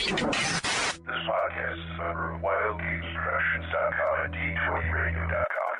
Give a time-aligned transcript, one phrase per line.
[0.00, 5.76] This podcast is a member of WildGamesProductions.com and D20Radio.com.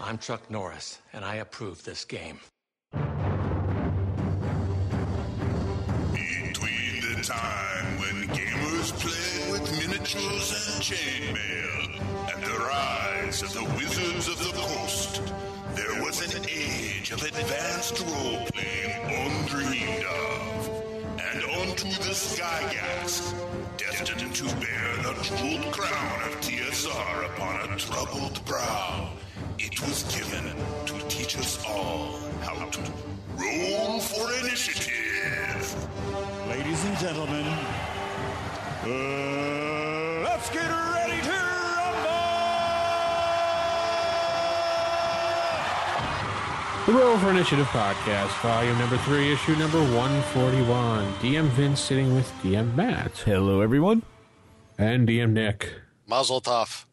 [0.00, 2.38] I'm Chuck Norris, and I approve this game.
[6.12, 11.98] Between the time when gamers played with miniatures and chainmail
[12.32, 15.20] and the rise of the Wizards of the Coast,
[15.74, 20.47] there was an age of advanced role-playing undreamed of.
[21.78, 23.32] Onto the Gygax,
[23.76, 29.12] destined to bear the jeweled crown of TSR upon a troubled brow,
[29.60, 32.80] it was given to teach us all how to
[33.36, 35.88] roll for initiative.
[36.48, 37.46] Ladies and gentlemen,
[38.82, 40.97] uh, let's get ready
[46.88, 51.12] The Roll for Initiative podcast, volume number three, issue number 141.
[51.16, 53.14] DM Vince sitting with DM Matt.
[53.26, 54.00] Hello, everyone.
[54.78, 55.70] And DM Nick.
[56.06, 56.88] Muzzle tough.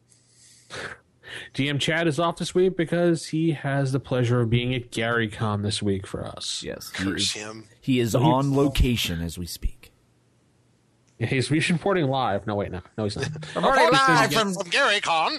[1.54, 5.62] DM Chad is off this week because he has the pleasure of being at GaryCon
[5.62, 6.62] this week for us.
[6.62, 7.64] Yes, he Curse is, him.
[7.80, 9.92] he is on location as we speak.
[11.18, 12.46] He's, he's reporting live.
[12.46, 12.82] No, wait, no.
[12.98, 13.30] No, he's not.
[13.56, 15.38] Reporting live from, from Gary Con.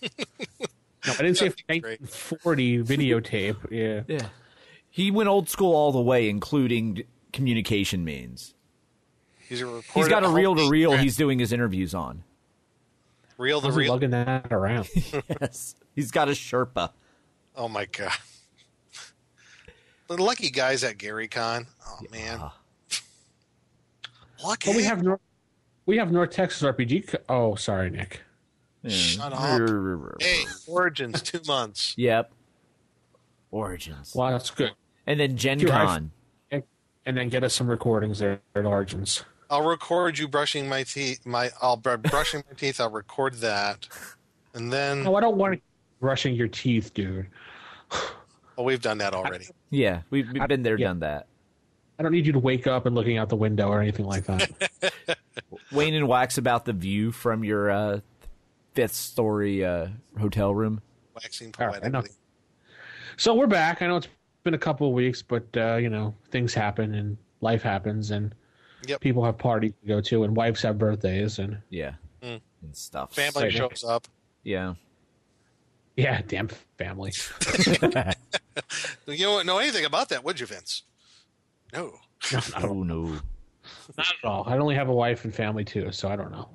[1.06, 2.00] No, I didn't say That'd be great.
[2.00, 3.56] 1940 videotape.
[3.70, 4.02] Yeah.
[4.08, 4.28] Yeah,
[4.90, 8.54] he went old school all the way, including communication means.
[9.48, 10.96] He's, a He's got a reel to reel.
[10.96, 12.22] He's doing his interviews on.
[13.38, 13.92] reel to How's he reel.
[13.92, 14.88] lugging that around?
[15.40, 16.90] Yes, he's got a Sherpa.
[17.56, 18.12] Oh my god.
[20.08, 21.66] The lucky guys at Gary Con.
[21.86, 22.40] Oh man.
[24.44, 24.70] Lucky.
[24.70, 25.20] But we have North,
[25.86, 27.08] we have North Texas RPG.
[27.08, 28.20] Co- oh, sorry, Nick.
[28.90, 30.20] Shut up.
[30.20, 31.94] Hey, Origins two months.
[31.96, 32.32] Yep.
[33.50, 34.72] Origins, Well, that's good.
[35.06, 35.86] and then Gen You're right.
[35.86, 36.10] Con.
[36.50, 36.62] And,
[37.06, 39.24] and then get us some recordings there at Origins.
[39.50, 41.24] I'll record you brushing my teeth.
[41.24, 42.78] My I'll br- brushing my teeth.
[42.78, 43.88] I'll record that,
[44.52, 45.62] and then No, I don't want
[46.00, 47.26] brushing your teeth, dude.
[48.58, 49.46] oh, we've done that already.
[49.70, 50.88] Yeah, we've, we've been there, yeah.
[50.88, 51.26] done that.
[51.98, 54.24] I don't need you to wake up and looking out the window or anything like
[54.26, 54.50] that.
[55.72, 58.00] Wayne and Wax about the view from your uh,
[58.78, 59.88] fifth story uh,
[60.20, 60.80] hotel room.
[61.16, 62.10] Waxing All right, I poetically.
[63.16, 63.82] so we're back.
[63.82, 64.06] I know it's
[64.44, 68.32] been a couple of weeks, but uh, you know things happen and life happens, and
[68.86, 69.00] Yep.
[69.00, 72.40] people have parties to go to, and wives have birthdays, and Yeah, Mm.
[72.62, 73.16] and stuff.
[73.16, 73.52] Family Right.
[73.52, 74.06] shows up.
[74.44, 74.74] Yeah.
[75.96, 76.46] yeah, damn
[76.78, 77.10] family.
[79.08, 80.84] You don't know anything about that, would you, Vince?
[81.72, 81.94] No.
[82.56, 83.02] Oh no.
[83.96, 84.44] Not at all.
[84.46, 86.48] I only have a wife and family too, so I don't know.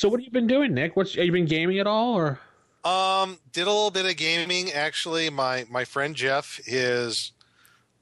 [0.00, 0.02] Yeah.
[0.02, 0.96] So what have you been doing, Nick?
[0.96, 2.40] What's have you been gaming at all, or
[2.84, 5.28] Um, did a little bit of gaming actually.
[5.30, 7.32] My my friend Jeff his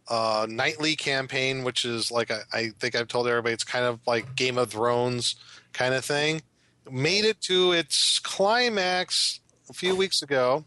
[0.08, 4.00] uh, nightly campaign, which is like I, I think I've told everybody, it's kind of
[4.06, 5.37] like Game of Thrones
[5.72, 6.42] kind of thing.
[6.91, 10.64] Made it to its climax a few weeks ago.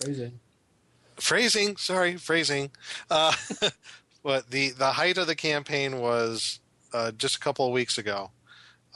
[0.00, 0.38] Phrasing.
[1.16, 2.70] Phrasing, sorry, phrasing.
[3.10, 3.32] Uh,
[4.22, 6.60] but the the height of the campaign was
[6.92, 8.30] uh, just a couple of weeks ago.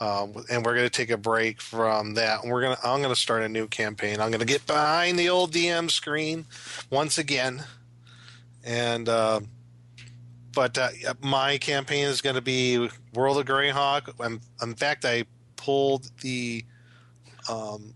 [0.01, 2.41] Um, and we're going to take a break from that.
[2.41, 4.19] And we're going to I'm going to start a new campaign.
[4.19, 6.45] I'm going to get behind the old DM screen
[6.89, 7.63] once again.
[8.63, 9.41] And uh,
[10.55, 10.89] but uh,
[11.21, 14.15] my campaign is going to be World of Greyhawk.
[14.19, 15.25] I'm, in fact, I
[15.55, 16.65] pulled the
[17.47, 17.93] um,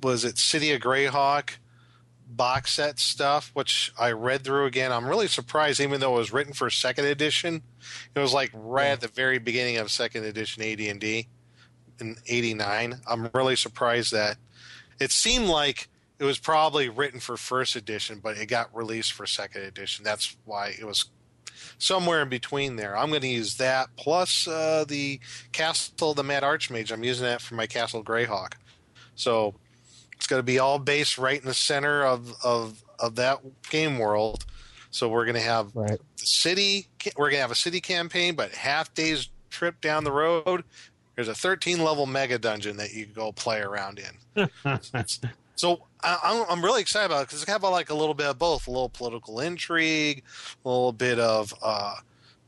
[0.00, 1.56] was it City of Greyhawk
[2.30, 4.92] box set stuff, which I read through again.
[4.92, 7.62] I'm really surprised, even though it was written for second edition.
[8.14, 11.26] It was like right at the very beginning of second edition AD&D
[12.00, 13.00] in '89.
[13.06, 14.36] I'm really surprised that
[15.00, 15.88] it seemed like
[16.18, 20.04] it was probably written for first edition, but it got released for second edition.
[20.04, 21.06] That's why it was
[21.78, 22.96] somewhere in between there.
[22.96, 25.20] I'm going to use that plus uh, the
[25.52, 26.92] Castle of the Mad Archmage.
[26.92, 28.54] I'm using that for my Castle Greyhawk.
[29.14, 29.54] So
[30.16, 33.38] it's going to be all based right in the center of of of that
[33.70, 34.44] game world.
[34.90, 36.00] So we're going to have right?
[36.16, 36.88] the city.
[37.16, 40.64] We're going to have a city campaign, but half days trip down the road.
[41.18, 44.48] There's a 13 level mega dungeon that you can go play around in.
[45.56, 48.26] So I, I'm, I'm really excited about it because it's have like a little bit
[48.26, 50.22] of both, a little political intrigue,
[50.64, 51.96] a little bit of uh,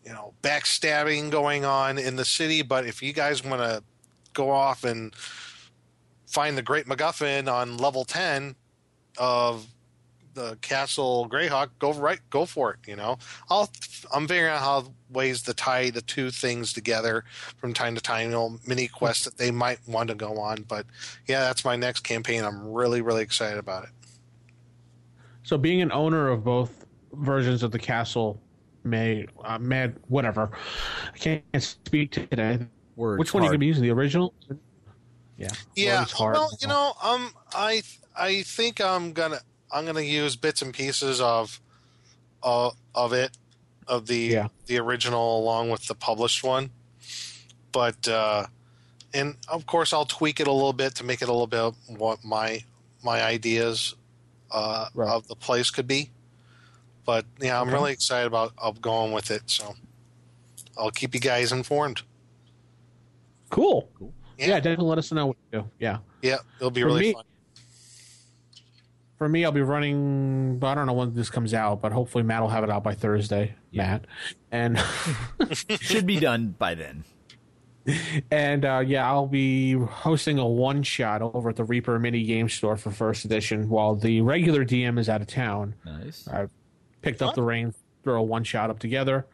[0.06, 2.62] you know backstabbing going on in the city.
[2.62, 3.82] But if you guys want to
[4.32, 5.12] go off and
[6.28, 8.54] find the Great MacGuffin on level 10
[9.18, 9.66] of
[10.34, 12.78] the Castle Greyhawk, go right, go for it.
[12.86, 13.18] You know,
[13.48, 13.70] I'll
[14.14, 17.24] I'm figuring out how ways to tie the two things together
[17.56, 18.26] from time to time.
[18.26, 20.62] You know, mini quests that they might want to go on.
[20.68, 20.86] But
[21.26, 22.44] yeah, that's my next campaign.
[22.44, 23.90] I'm really really excited about it.
[25.42, 28.40] So being an owner of both versions of the castle
[28.84, 30.50] May uh, Mad whatever.
[31.12, 32.58] I can't speak today.
[32.96, 33.82] Words Which one are you gonna be using?
[33.82, 34.34] The original?
[35.36, 35.48] Yeah.
[35.74, 37.82] Yeah, well, you know, um, I
[38.16, 39.40] I think I'm gonna
[39.72, 41.60] I'm gonna use bits and pieces of
[42.42, 43.36] uh, of it
[43.86, 44.48] of the Yeah.
[44.66, 46.70] the original along with the published one,
[47.72, 48.46] but uh,
[49.12, 51.74] and of course I'll tweak it a little bit to make it a little bit
[51.98, 52.64] what my
[53.02, 53.94] my ideas
[54.50, 55.08] uh, Right.
[55.10, 56.10] of the place could be.
[57.04, 57.76] But yeah, I'm Okay.
[57.76, 59.42] really excited about of going with it.
[59.50, 59.74] So
[60.78, 62.02] I'll keep you guys informed.
[63.50, 63.88] Cool.
[64.38, 64.46] Yeah.
[64.48, 64.54] Yeah.
[64.60, 65.70] definitely let us know what you do.
[65.78, 65.98] Yeah.
[66.22, 67.24] Yeah, it'll be For really me- fun.
[69.20, 70.58] For me, I'll be running.
[70.62, 72.94] I don't know when this comes out, but hopefully Matt will have it out by
[72.94, 73.54] Thursday.
[73.70, 74.06] Matt,
[74.50, 74.82] and
[75.78, 77.04] Should be done by then.
[78.30, 82.48] and uh, yeah, I'll be hosting a one shot over at the Reaper Mini Game
[82.48, 85.74] Store for First Edition while the regular DM is out of town.
[85.84, 86.26] Nice.
[86.26, 86.46] I
[87.02, 89.26] picked up the reins, throw a one shot up together.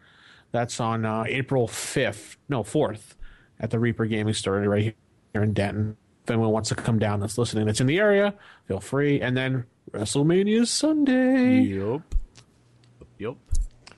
[0.51, 3.15] That's on uh, April fifth, no fourth,
[3.61, 4.97] at the Reaper Gaming Store right
[5.33, 5.97] here in Denton.
[6.25, 8.35] If anyone wants to come down that's listening, that's in the area,
[8.67, 9.21] feel free.
[9.21, 9.65] And then
[9.97, 11.61] WrestleMania is Sunday.
[11.63, 12.03] Yep.
[13.19, 13.35] Yep.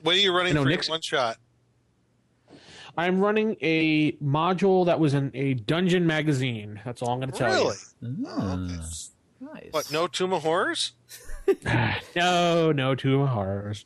[0.01, 1.37] What are you running You know, for Nick's- one shot?
[2.97, 6.81] I'm running a module that was in a dungeon magazine.
[6.83, 7.73] That's all I'm going to tell you.
[8.01, 8.25] Really?
[8.27, 9.11] Ah, Nice.
[9.71, 9.91] What?
[9.91, 10.93] No Tomb of Horrors?
[11.47, 11.55] you.
[12.15, 13.85] no, no, two horrors.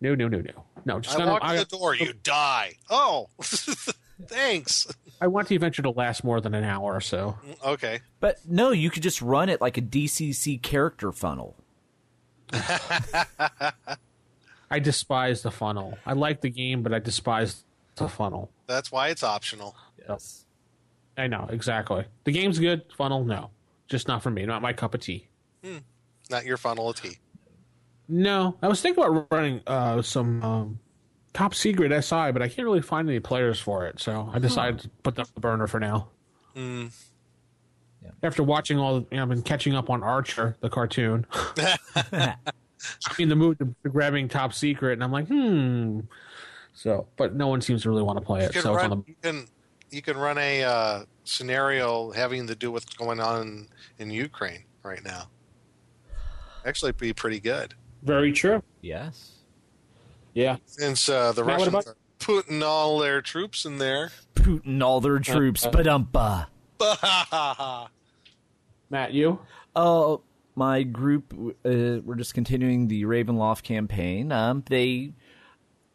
[0.00, 1.00] No, no, no, no, no.
[1.00, 2.74] Just I gonna, walk I, the door, you die.
[2.90, 3.28] Oh,
[4.26, 4.86] thanks.
[5.20, 7.38] I want the adventure to last more than an hour or so.
[7.64, 8.00] Okay.
[8.20, 11.56] But no, you could just run it like a DCC character funnel.
[14.70, 15.98] I despise the funnel.
[16.06, 17.64] I like the game, but I despise
[17.96, 18.50] the funnel.
[18.66, 19.76] That's why it's optional.
[20.08, 20.44] Yes.
[21.16, 22.04] I know exactly.
[22.24, 22.82] The game's good.
[22.96, 23.50] Funnel, no,
[23.88, 24.46] just not for me.
[24.46, 25.26] Not my cup of tea.
[26.30, 27.18] Not your funnel of tea.
[28.08, 30.78] No, I was thinking about running uh, some um,
[31.38, 34.80] top secret SI, but I can't really find any players for it, so I decided
[34.80, 36.08] to put that on the burner for now.
[36.56, 36.92] Mm.
[38.24, 41.26] After watching all, you know, I've been catching up on Archer, the cartoon.
[42.12, 42.34] I'm
[43.20, 46.00] in the mood to, to grabbing top secret, and I'm like, hmm.
[46.74, 48.52] So, but no one seems to really want to play You it.
[48.52, 48.92] can So it's run.
[48.92, 49.46] on the You can.
[49.90, 53.68] You can run a uh, scenario having to do with what's going on
[53.98, 55.30] in Ukraine right now.
[56.66, 58.62] Actually, be pretty good very true.
[58.80, 59.37] Yes.
[60.38, 64.12] Yeah, since uh, the Matt, Russians about- are putting all their troops in there.
[64.36, 66.46] Putting all their troops, Uh, but umpa.
[68.90, 69.40] Matt, you?
[69.74, 70.22] Oh,
[70.54, 74.30] my group, uh, we're just continuing the Ravenloft campaign.
[74.30, 75.12] Um, they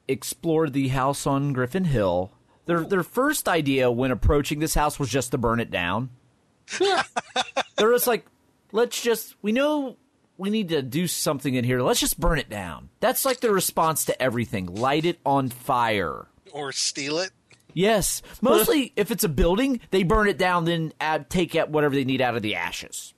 [0.10, 2.34] explored the house on Gryphon Hill.
[2.66, 6.10] Their their first idea when approaching this house was just to burn it down.
[6.80, 8.26] They're just like,
[8.72, 9.98] let's just we know
[10.38, 11.82] we need to do something in here.
[11.82, 12.90] Let's just burn it down.
[13.00, 14.66] That's like the response to everything.
[14.68, 16.28] Light it on fire.
[16.52, 17.32] or steal it.
[17.76, 21.96] Yes, mostly if it's a building, they burn it down, then add, take out whatever
[21.96, 23.16] they need out of the ashes.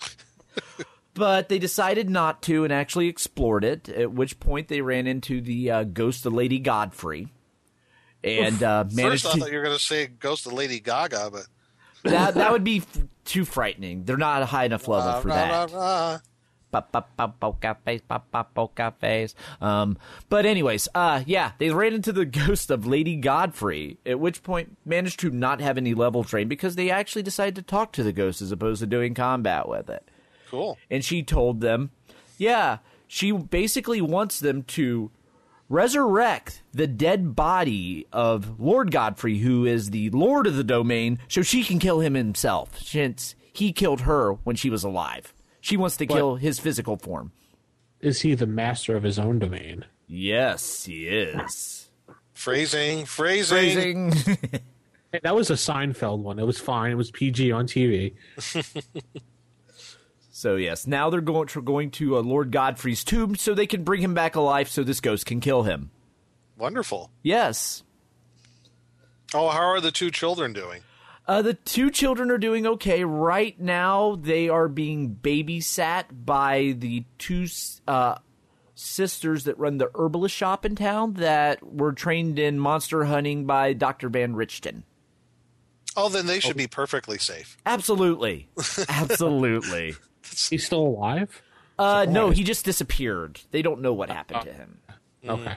[1.14, 3.88] but they decided not to and actually explored it.
[3.88, 7.32] At which point they ran into the uh, ghost of Lady Godfrey,
[8.22, 11.46] and uh, First, I thought you were going to say Ghost of Lady Gaga, but
[12.04, 14.04] that that would be f- too frightening.
[14.04, 16.20] They're not a high enough level for that.
[16.70, 19.34] Poker face, poker face.
[19.60, 19.98] Um,
[20.28, 24.76] but anyways, uh, yeah, they ran into the ghost of Lady Godfrey, at which point
[24.84, 28.12] managed to not have any level train because they actually decided to talk to the
[28.12, 30.08] ghost as opposed to doing combat with it.
[30.50, 30.78] Cool.
[30.90, 31.90] And she told them,
[32.38, 35.10] yeah, she basically wants them to
[35.68, 41.42] resurrect the dead body of Lord Godfrey, who is the lord of the domain, so
[41.42, 45.34] she can kill him himself, since he killed her when she was alive.
[45.60, 47.32] She wants to kill his physical form.
[48.00, 49.84] Is he the master of his own domain?
[50.06, 51.90] Yes, he is.
[52.32, 54.12] Phrasing, phrasing.
[54.12, 54.60] Phrasing.
[55.10, 56.38] Hey, that was a Seinfeld one.
[56.38, 56.90] It was fine.
[56.92, 58.12] It was PG on TV.
[60.30, 63.84] so yes, now they're going to going to uh, Lord Godfrey's tomb so they can
[63.84, 65.90] bring him back alive, so this ghost can kill him.
[66.58, 67.10] Wonderful.
[67.22, 67.84] Yes.
[69.32, 70.82] Oh, how are the two children doing?
[71.28, 73.04] Uh, the two children are doing okay.
[73.04, 77.46] Right now, they are being babysat by the two
[77.86, 78.16] uh,
[78.74, 83.74] sisters that run the herbalist shop in town that were trained in monster hunting by
[83.74, 84.08] Dr.
[84.08, 84.84] Van Richten.
[85.98, 87.58] Oh, then they should be perfectly safe.
[87.66, 88.48] Absolutely.
[88.88, 89.96] Absolutely.
[90.48, 91.42] He's still alive?
[91.78, 93.40] Uh, no, he just disappeared.
[93.50, 94.78] They don't know what happened to him.
[95.28, 95.56] Okay.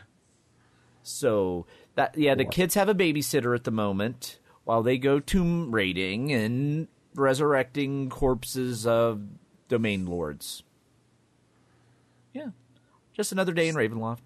[1.03, 5.73] So that yeah, the kids have a babysitter at the moment while they go tomb
[5.73, 9.21] raiding and resurrecting corpses of
[9.67, 10.63] domain lords.
[12.33, 12.49] Yeah,
[13.13, 14.19] just another day in Ravenloft.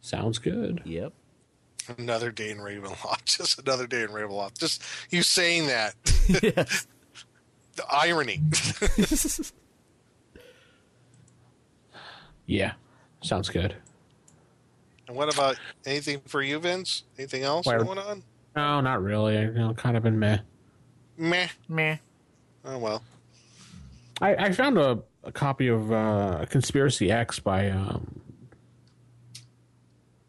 [0.00, 0.82] Sounds good.
[0.84, 1.12] Yep.
[1.98, 3.24] Another day in Ravenloft.
[3.38, 4.58] Just another day in Ravenloft.
[4.58, 5.94] Just you saying that.
[6.42, 6.86] yes.
[7.76, 8.40] The irony.
[12.46, 12.72] Yeah,
[13.22, 13.76] sounds good.
[15.06, 17.04] and what about anything for you, Vince?
[17.18, 18.22] Anything else Why- going on?
[18.56, 19.36] No, not really.
[19.38, 20.38] You know, kind of been meh.
[21.16, 21.48] Meh.
[21.68, 21.96] Meh.
[22.64, 23.02] Oh well.
[24.20, 28.20] I, I found a, a copy of uh, Conspiracy X by um,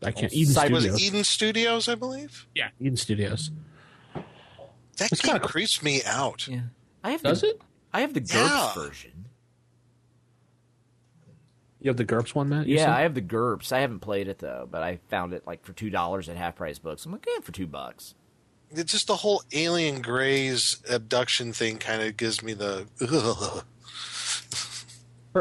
[0.04, 1.02] I can't Eden Cyber- Was Studios.
[1.02, 2.48] it Eden Studios, I believe?
[2.56, 3.52] yeah, Eden Studios.
[4.98, 6.48] That kinda- creeps me out.
[6.48, 6.62] Yeah.
[7.04, 7.62] I have Does the, it?
[7.94, 8.74] I have the GURPS Yeah.
[8.76, 9.21] version.
[11.82, 12.68] You have the GURPS one, Matt?
[12.68, 12.90] Yeah, said?
[12.90, 13.72] I have the GURPS.
[13.72, 16.56] I haven't played it though, but I found it like for two dollars at half
[16.56, 17.06] price books.
[17.06, 18.14] I'm like, yeah, for two bucks.
[18.70, 22.86] It's just the whole alien grays abduction thing kind of gives me the.
[23.02, 23.64] Ugh.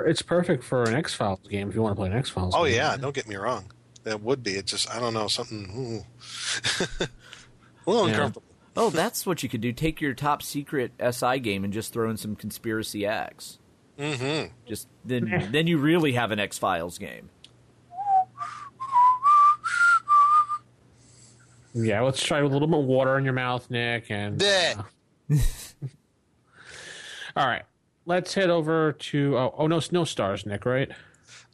[0.06, 2.54] It's perfect for an X Files game if you want to play an X Files.
[2.56, 2.74] Oh game.
[2.74, 3.70] yeah, don't get me wrong.
[4.04, 4.52] That would be.
[4.52, 5.68] It just I don't know something.
[5.76, 7.04] ooh.
[7.86, 8.14] a little Yeah.
[8.14, 8.46] uncomfortable.
[8.76, 9.72] Oh, that's what you could do.
[9.72, 13.58] Take your top secret SI game and just throw in some Conspiracy X.
[14.00, 14.52] Mm-hmm.
[14.66, 17.28] Just then, then you really have an X Files game.
[21.74, 24.10] Yeah, let's try a little bit of water in your mouth, Nick.
[24.10, 24.82] And uh,
[27.36, 27.62] all right,
[28.06, 29.38] let's head over to.
[29.38, 30.66] Oh, oh no, no stars, Nick.
[30.66, 30.90] Right?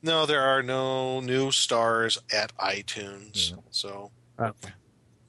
[0.02, 4.70] No, there are no new stars at iTunes, so Okay.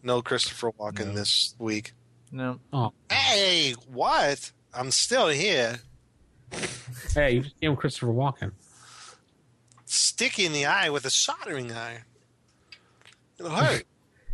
[0.03, 1.93] no Christopher Walken this week.
[2.31, 4.51] No, Oh, Hey, what?
[4.73, 5.79] I'm still here.
[7.13, 8.51] Hey, you just gave him Christopher Walken.
[9.85, 12.03] Sticky in the eye with a soldering iron.
[13.39, 13.85] It'll hurt.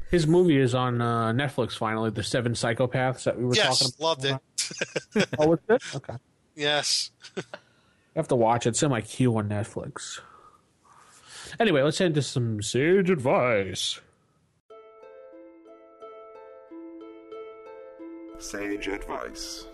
[0.09, 1.73] His movie is on uh, Netflix.
[1.77, 4.03] Finally, the Seven Psychopaths that we were talking yes, about.
[4.03, 4.39] loved it.
[5.37, 5.81] Oh, it's good.
[5.95, 6.13] Okay,
[6.55, 7.11] Yes.
[7.35, 7.41] I
[8.15, 8.69] have to watch it.
[8.69, 10.19] It's in my queue on Netflix.
[11.59, 13.99] Anyway, let's head into some sage advice.
[18.39, 19.67] Sage advice.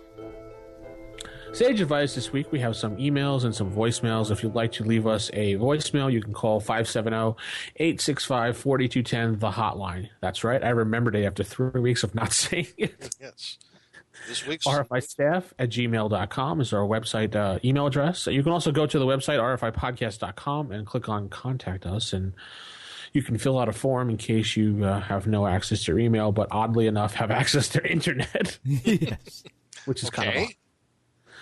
[1.51, 2.51] Sage advice this week.
[2.51, 4.31] We have some emails and some voicemails.
[4.31, 7.35] If you'd like to leave us a voicemail, you can call oh, 570
[7.75, 10.09] 865 4210, the hotline.
[10.21, 10.63] That's right.
[10.63, 13.15] I remembered it after three weeks of not saying it.
[13.19, 13.57] Yes.
[14.27, 18.27] This week's RFI staff at gmail.com is our website uh, email address.
[18.27, 22.13] You can also go to the website, rfipodcast.com, and click on contact us.
[22.13, 22.33] And
[23.13, 25.99] you can fill out a form in case you uh, have no access to your
[25.99, 29.43] email, but oddly enough, have access to internet, yes.
[29.85, 30.49] which is kind of odd.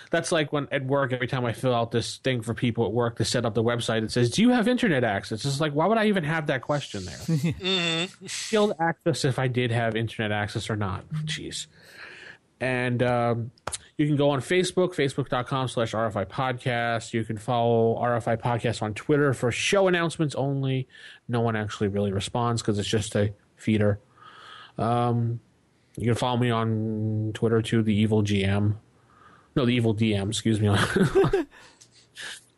[0.10, 2.92] That's like when at work, every time I fill out this thing for people at
[2.92, 5.44] work to set up the website, it says, Do you have internet access?
[5.46, 8.08] It's like, why would I even have that question there?
[8.28, 11.08] Field access if I did have internet access or not.
[11.26, 11.68] Jeez.
[12.60, 13.52] And um,
[13.98, 17.14] you can go on Facebook, facebook.com slash RFI podcast.
[17.14, 20.88] You can follow RFI podcast on Twitter for show announcements only.
[21.28, 24.00] No one actually really responds because it's just a feeder.
[24.78, 25.40] Um,
[25.98, 28.76] you can follow me on Twitter too, the evil GM.
[29.58, 30.68] No, the evil DM, excuse me.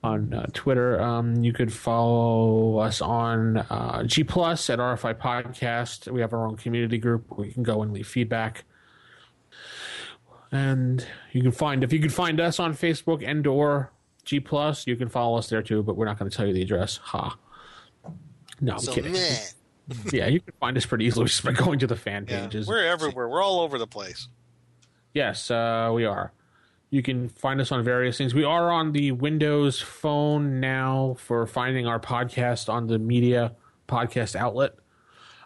[0.03, 0.99] on uh, Twitter.
[1.01, 6.11] Um, you could follow us on uh, G Plus at RFI Podcast.
[6.11, 8.65] We have our own community group where you can go and leave feedback.
[10.51, 13.93] And you can find if you can find us on Facebook and or
[14.25, 15.81] G Plus, you can follow us there too.
[15.81, 16.97] But we're not going to tell you the address.
[16.97, 17.37] Ha.
[18.59, 19.13] No, I'm so kidding.
[19.13, 19.37] meh.
[20.11, 22.67] Yeah, you can find us pretty easily just by going to the fan Yeah, pages.
[22.67, 23.29] we're everywhere.
[23.29, 24.27] We're all over the place.
[25.13, 26.31] Yes, uh, we are.
[26.91, 28.33] You can find us on various things.
[28.33, 33.53] We are on the Windows phone now for finding our podcast on the media
[33.87, 34.73] podcast outlet.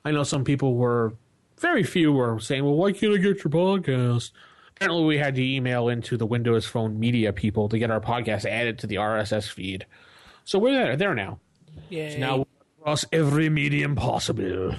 [0.06, 1.14] I know some people were,
[1.60, 4.32] very few were saying, well, why can't I get your podcast?
[4.76, 8.46] Apparently, we had to email into the Windows phone media people to get our podcast
[8.46, 9.86] added to the RSS feed.
[10.46, 11.40] So we're there, there now.
[11.90, 12.14] Yay.
[12.14, 12.46] So now we're
[12.80, 14.76] across every medium possible.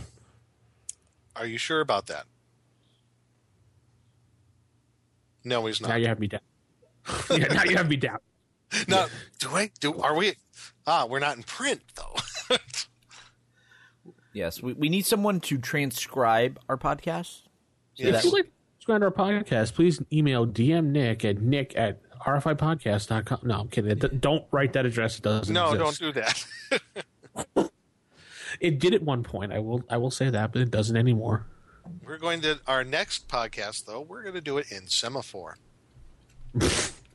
[1.37, 2.25] Are you sure about that?
[5.44, 6.00] No, he's Now not.
[6.00, 6.40] you have me down.
[7.30, 8.18] yeah, now you have me down.
[8.88, 9.06] No,
[9.38, 9.70] do I?
[9.80, 10.34] Do are we?
[10.87, 12.56] Ah, we're not in print though.
[14.32, 17.42] yes, we, we need someone to transcribe our podcast.
[17.94, 18.18] So Yes.
[18.18, 22.00] If you'd like to subscribe to our podcast, please email DM Nick at nick at
[22.26, 23.40] rfipodcast.com.
[23.44, 23.96] No, I'm kidding.
[23.99, 25.18] D- Don't write that address.
[25.18, 26.00] It doesn't no, exist.
[26.00, 27.70] don't do that.
[28.61, 29.52] It did at one point.
[29.52, 31.46] I will I will say that, but it doesn't anymore.
[32.06, 34.00] We're going to our next podcast though.
[34.00, 35.58] We're going to do it in semaphore.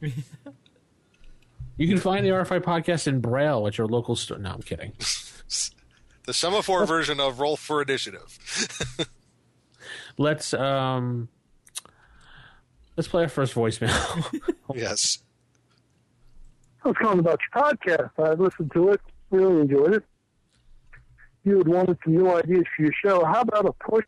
[0.02, 4.38] You can find the RFI podcast in Braille at your local store.
[4.38, 4.94] No, I'm kidding.
[6.26, 8.38] The semaphore version of Roll for Initiative.
[10.20, 11.28] Let's um
[12.96, 14.54] let's play our first voicemail.
[14.76, 15.24] yes.
[16.86, 18.12] I was calling about your podcast.
[18.20, 19.02] I listened to it,
[19.32, 20.04] really enjoyed it.
[21.44, 24.06] you had wanted some new ideas for your show, how about a push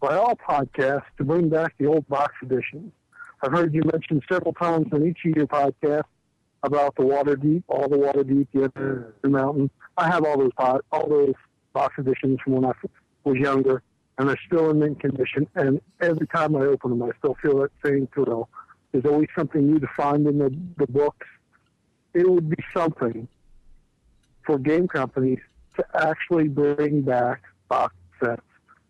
[0.00, 2.90] by all podcasts to bring back the old box editions?
[3.42, 6.02] I've heard you mention several times on each of your podcasts
[6.62, 9.70] about the Waterdeep, all the Waterdeep, the other mountain.
[9.96, 11.34] I have all those pod, all those
[11.72, 12.72] box editions from when I
[13.24, 13.82] was younger,
[14.18, 15.46] and they're still in mint condition.
[15.54, 18.48] And every time I open them, I still feel that same thrill.
[18.92, 21.26] There's always something new to find in the, the books.
[22.12, 23.26] It would be something
[24.44, 25.38] for game companies
[25.76, 28.42] to actually bring back box sets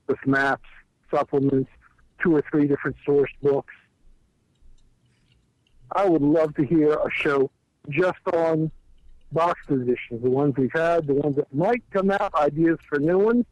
[0.08, 0.68] with maps,
[1.14, 1.70] supplements,
[2.22, 3.74] two or three different source books.
[5.92, 7.50] I would love to hear a show
[7.88, 8.70] just on
[9.32, 13.18] box editions, the ones we've had, the ones that might come out, ideas for new
[13.18, 13.46] ones,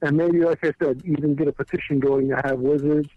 [0.00, 3.08] and maybe, like I said, even get a petition going to have Wizards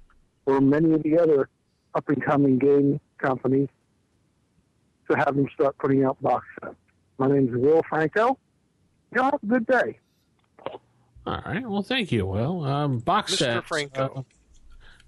[0.45, 1.49] or many of the other
[1.95, 3.69] up and coming game companies
[5.09, 6.75] to have them start putting out box sets.
[7.17, 8.37] My name is Will Franco.
[9.15, 9.99] Y'all have a good day.
[11.25, 11.67] All right.
[11.67, 12.63] Well, thank you, Will.
[12.63, 13.37] Um, box Mr.
[13.37, 13.67] sets.
[13.67, 14.13] Franco.
[14.17, 14.21] uh,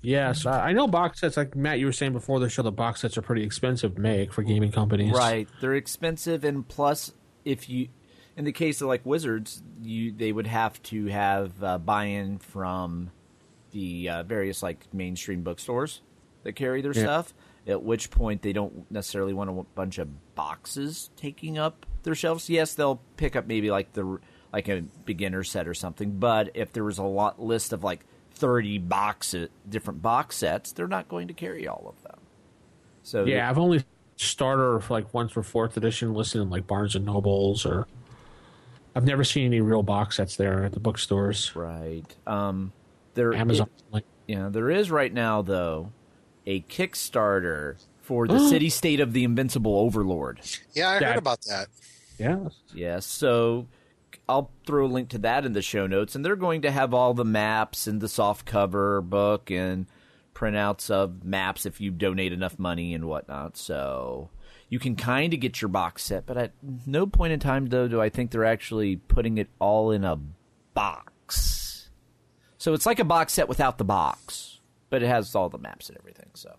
[0.01, 1.37] yes, I know box sets.
[1.37, 4.01] Like Matt, you were saying before the show, the box sets are pretty expensive to
[4.01, 5.13] make for gaming companies.
[5.13, 5.47] Right.
[5.61, 7.11] They're expensive, and plus,
[7.45, 7.89] if you,
[8.35, 13.11] in the case of like Wizards, you they would have to have uh, buy-in from
[13.71, 16.01] the uh, various like mainstream bookstores
[16.43, 17.03] that carry their Yeah.
[17.03, 17.33] stuff.
[17.67, 22.49] At which point, they don't necessarily want a bunch of boxes taking up their shelves.
[22.49, 24.19] Yes, they'll pick up maybe like the
[24.53, 26.11] like a beginner set or something.
[26.17, 28.05] But if there was a lot list of like
[28.37, 32.19] thirty boxes, different box sets, they're not going to carry all of them.
[33.03, 33.83] So Yeah, I've only
[34.15, 37.87] starter like once for fourth edition listed in like Barnes and Nobles or.
[38.95, 41.55] I've never seen any real box sets there at the bookstores.
[41.55, 42.03] Right.
[42.25, 42.73] Um,
[43.13, 43.69] there Amazon.
[43.77, 45.91] it- like, yeah, there is right now though
[46.47, 50.39] a Kickstarter for the city state of the Invincible Overlord.
[50.73, 51.67] Yeah, I That- heard about that.
[52.17, 52.49] yeah.
[52.73, 53.67] Yes, so
[54.29, 56.93] I'll throw a link to that in the show notes, and they're going to have
[56.93, 59.85] all the maps and the soft cover book and
[60.33, 63.57] printouts of maps if you donate enough money and whatnot.
[63.57, 64.29] So
[64.69, 66.51] you can kind of get your box set, but at
[66.85, 70.19] no point in time though do I think they're actually putting it all in a
[70.73, 71.89] box.
[72.57, 75.89] So it's like a box set without the box, but it has all the maps
[75.89, 76.29] and everything.
[76.33, 76.55] So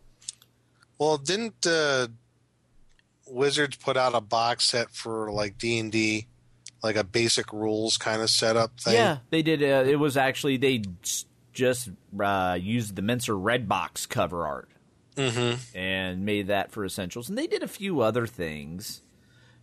[0.99, 2.09] Well, didn't uh,
[3.27, 6.27] Wizards put out a box set for like D and D,
[6.83, 8.95] like a basic rules kind of setup thing?
[8.95, 9.63] Yeah, they did.
[9.63, 10.83] Uh, it was actually they
[11.53, 11.91] just
[12.23, 14.69] uh, used the Mentzer Red Box cover art
[15.75, 19.03] and made that for Essentials, and they did a few other things.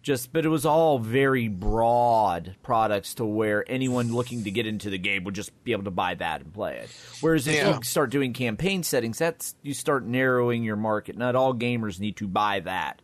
[0.01, 4.91] Just, but it was all very broad products to where anyone looking to get into
[4.91, 6.91] the game would just be able to buy that and play it.
[7.21, 7.77] Whereas if Yeah.
[7.77, 11.17] you start doing campaign settings, that's you start narrowing your market.
[11.17, 13.01] Not all gamers need to buy that.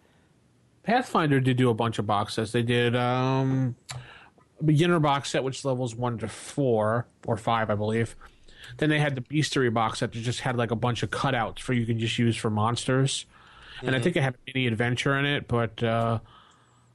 [0.83, 2.51] Pathfinder did do a bunch of box sets.
[2.51, 3.75] They did um,
[4.59, 8.15] a beginner box set, which levels one to four or five, I believe.
[8.77, 11.59] Then they had the Bestiary box set that just had like a bunch of cutouts
[11.59, 13.25] for you can just use for monsters.
[13.83, 16.19] And I think it had a mini adventure in it, but uh,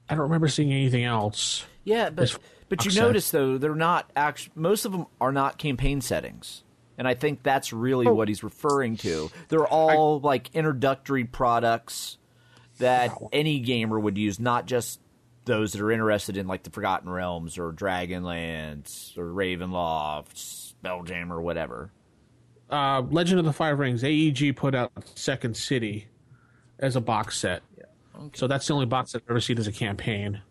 [0.09, 1.64] I don't remember seeing anything else.
[1.85, 2.37] Yeah, but
[2.68, 3.03] but you set.
[3.03, 6.62] notice though they're not actually most of them are not campaign settings,
[6.96, 9.31] and I think that's really what he's referring to.
[9.49, 12.18] They're all like introductory products
[12.78, 15.00] that any gamer would use, not just
[15.44, 21.40] those that are interested in like the Forgotten Realms or Dragonlance or Ravenloft, Spelljam or
[21.40, 21.90] whatever.
[22.68, 26.08] Uh, Legend of the Five Rings, AEG put out Second City
[26.78, 27.62] as a box set.
[28.34, 30.42] So that's the only box set I've ever seen as a campaign.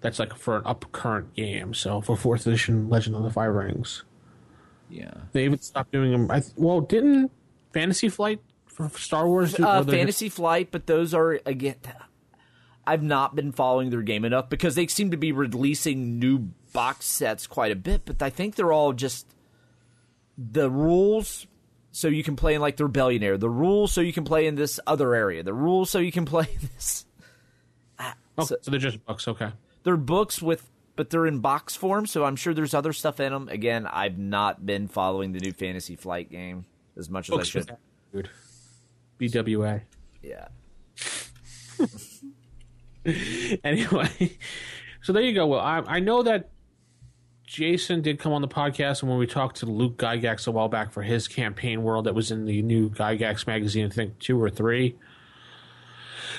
[0.00, 1.72] That's like for an up current game.
[1.74, 4.04] So for fourth edition Legend of the Five Rings.
[4.90, 5.12] Yeah.
[5.32, 6.30] They even stopped doing them.
[6.30, 7.30] I, well, didn't
[7.72, 8.40] Fantasy Flight
[8.94, 11.76] Star Wars uh, Fantasy Flight, but those are again.
[12.86, 16.38] I've not been following their game enough because they seem to be releasing new
[16.72, 19.26] box sets quite a bit, but I think they're all just
[20.38, 21.46] the rules
[21.92, 24.46] so you can play in like the Rebellion era, the rules so you can play
[24.46, 27.04] in this other area, the rules so you can play in this.
[28.38, 29.26] Oh, so, they're just books.
[29.26, 29.50] Okay.
[29.82, 33.32] They're books with, but they're in box form, so I'm sure there's other stuff in
[33.32, 33.48] them.
[33.48, 36.64] Again, I've not been following the new Fantasy Flight game
[36.96, 37.70] as much as I should.
[38.12, 38.30] attitude.
[39.18, 39.82] BWA.
[40.22, 40.48] Yeah.
[43.64, 44.36] anyway,
[45.02, 45.46] so there you go.
[45.46, 46.50] Well, I, I know that
[47.48, 50.68] Jason did come on the podcast, and when we talked to Luke Gygax a while
[50.68, 54.40] back for his campaign world that was in the new Gygax magazine, I think two
[54.40, 54.96] or three,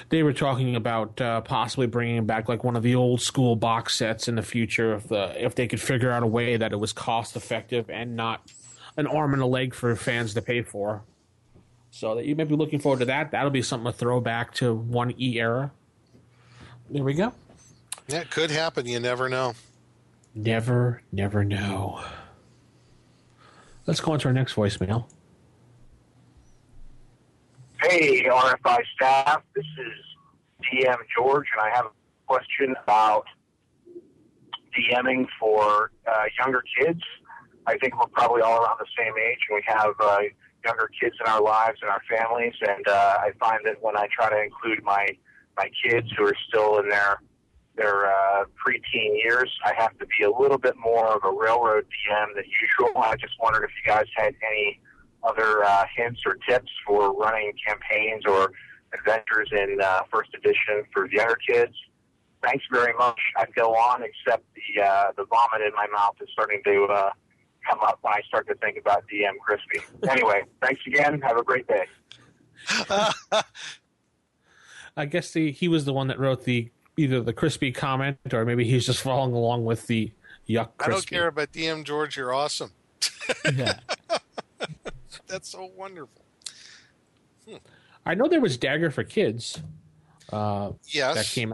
[0.10, 3.96] they were talking about uh, possibly bringing back like one of the old school box
[3.96, 6.80] sets in the future if the if they could figure out a way that it
[6.80, 8.52] was cost effective and not
[8.96, 11.04] an arm and a leg for fans to pay for.
[11.92, 13.32] So that you may be looking forward to that.
[13.32, 15.72] That'll be something to throw back to one E era.
[16.90, 17.34] There we go.
[18.08, 18.86] Yeah, it could happen.
[18.88, 19.54] You never know.
[20.34, 22.04] Never, never know.
[23.86, 25.06] Let's go on to our next voicemail.
[27.82, 29.42] Hey, RFI staff.
[29.56, 31.90] This is DM George, and I have a
[32.28, 33.26] question about
[34.78, 37.02] DMing for uh, younger kids.
[37.68, 40.20] I think we're probably all around the same age, and we have uh,
[40.64, 42.54] younger kids in our lives and our families.
[42.62, 45.08] And uh, I find that when I try to include my
[45.58, 47.22] my kids who are still in their
[47.76, 51.86] their uh, preteen years, I have to be a little bit more of a railroad
[51.86, 53.02] DM than usual.
[53.02, 54.80] I just wondered if you guys had any
[55.24, 58.52] other uh, hints or tips for running campaigns or
[58.94, 61.74] adventures in uh, first edition for younger kids.
[62.44, 63.20] Thanks very much.
[63.38, 67.10] I'd go on, except the uh, the vomit in my mouth is starting to uh,
[67.70, 69.82] come up when I start to think about DM Crispy.
[70.10, 71.22] Anyway, thanks again.
[71.22, 71.86] Have a great day.
[74.98, 78.44] I guess the he was the one that wrote the either the crispy comment or
[78.44, 80.12] maybe he's just following along with the
[80.48, 82.18] yuck I don't care about DM George.
[82.18, 82.72] You're awesome.
[83.56, 83.80] Yeah.
[85.28, 86.24] That's so wonderful.
[88.06, 89.62] I know there was Dagger for Kids
[90.34, 91.16] uh, Yes.
[91.16, 91.54] that came.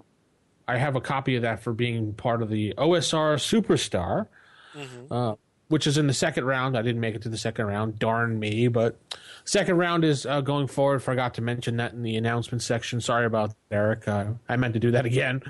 [0.68, 4.28] I have a copy of that for being part of the OSR Superstar,
[4.76, 5.08] Mhm.
[5.12, 5.36] uh,
[5.68, 6.78] which is in the second round.
[6.78, 8.00] I didn't make it to the second round.
[8.00, 8.68] Darn me!
[8.68, 8.98] But
[9.44, 11.02] second round is uh, going forward.
[11.02, 13.02] Forgot to mention that in the announcement section.
[13.02, 14.08] Sorry about that, Eric.
[14.08, 15.42] Uh, I meant to do that again.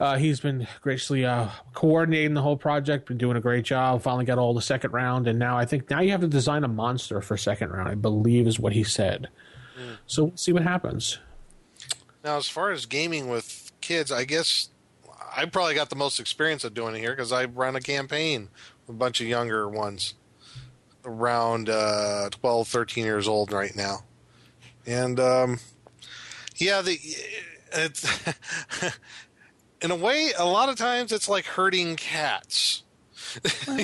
[0.00, 4.02] Uh, he's been graciously uh, coordinating the whole project, been doing a great job.
[4.02, 6.64] Finally got all the second round, and now I think now you have to design
[6.64, 7.88] a monster for second round.
[7.88, 9.28] I believe is what he said.
[10.06, 11.18] So we'll see what happens.
[12.24, 14.68] Now, as far as gaming with kids, I guess
[15.36, 18.48] I probably got the most experience of doing it here because I run a campaign
[18.92, 20.14] a bunch of younger ones
[21.04, 24.04] around uh, 12, 13 years old right now.
[24.86, 25.58] And um,
[26.56, 26.98] yeah, the
[27.72, 28.06] it's
[29.82, 32.82] in a way, a lot of times it's like herding cats.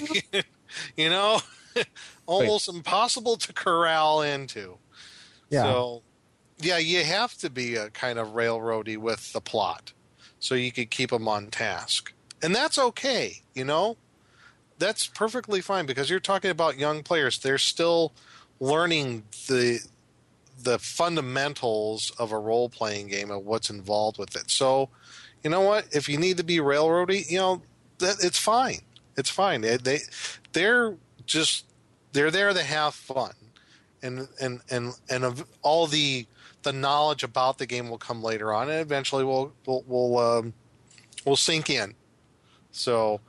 [0.96, 1.40] you know,
[2.26, 4.78] almost impossible to corral into.
[5.50, 5.62] Yeah.
[5.62, 6.02] So,
[6.58, 9.92] yeah, you have to be a kind of railroady with the plot,
[10.38, 13.42] so you could keep them on task, and that's okay.
[13.54, 13.96] You know,
[14.78, 17.38] that's perfectly fine because you're talking about young players.
[17.38, 18.12] They're still
[18.60, 19.80] learning the
[20.60, 24.50] the fundamentals of a role playing game and what's involved with it.
[24.50, 24.88] So,
[25.44, 25.86] you know what?
[25.92, 27.62] If you need to be railroady, you know,
[27.98, 28.80] that it's fine.
[29.16, 29.60] It's fine.
[29.60, 29.98] They, they
[30.52, 31.64] they're just
[32.12, 33.32] they're there to have fun,
[34.02, 36.26] and and and and all the
[36.62, 40.52] the knowledge about the game will come later on, and eventually we'll will will um,
[41.24, 41.94] will sink in.
[42.72, 43.20] So.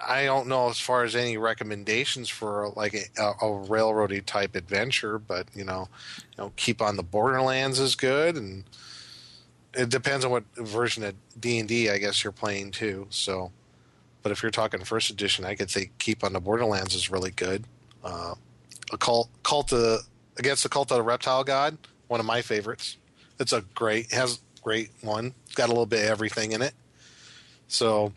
[0.00, 5.18] I don't know as far as any recommendations for like a, a railroady type adventure,
[5.18, 8.64] but you know, you know, keep on the Borderlands is good, and
[9.74, 13.06] it depends on what version of D and D I guess you're playing too.
[13.10, 13.50] So,
[14.22, 17.32] but if you're talking first edition, I could say keep on the Borderlands is really
[17.32, 17.64] good.
[18.04, 18.34] Uh,
[18.92, 20.00] a cult, cult of,
[20.36, 22.96] against the cult of the reptile god, one of my favorites.
[23.40, 25.34] It's a great has great one.
[25.46, 26.74] It's got a little bit of everything in it.
[27.68, 28.12] So,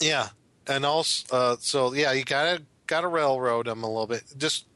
[0.00, 0.28] yeah,
[0.66, 4.22] and also, uh, so yeah, you gotta gotta railroad them a little bit.
[4.36, 4.66] Just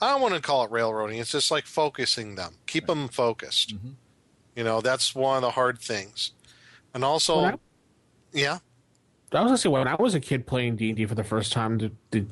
[0.00, 1.18] I don't want to call it railroading.
[1.18, 2.54] It's just like focusing them.
[2.66, 3.74] Keep them focused.
[4.56, 6.32] You know, that's one of the hard things.
[6.94, 7.54] And also, I-
[8.32, 8.58] yeah.
[9.32, 11.22] I was gonna say when I was a kid playing D and D for the
[11.24, 12.26] first time, the, the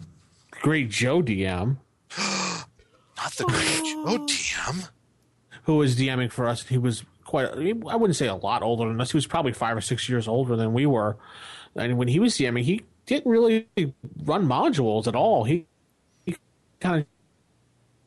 [0.50, 1.76] great Joe DM,
[2.18, 4.88] Not the great Joe DM.
[5.62, 7.46] who was DMing for us, he was quite.
[7.50, 9.12] I wouldn't say a lot older than us.
[9.12, 11.16] He was probably five or six years older than we were.
[11.78, 13.68] And when he was DMing, he didn't really
[14.24, 15.44] run modules at all.
[15.44, 15.66] He,
[16.26, 16.36] he
[16.80, 17.06] kind of,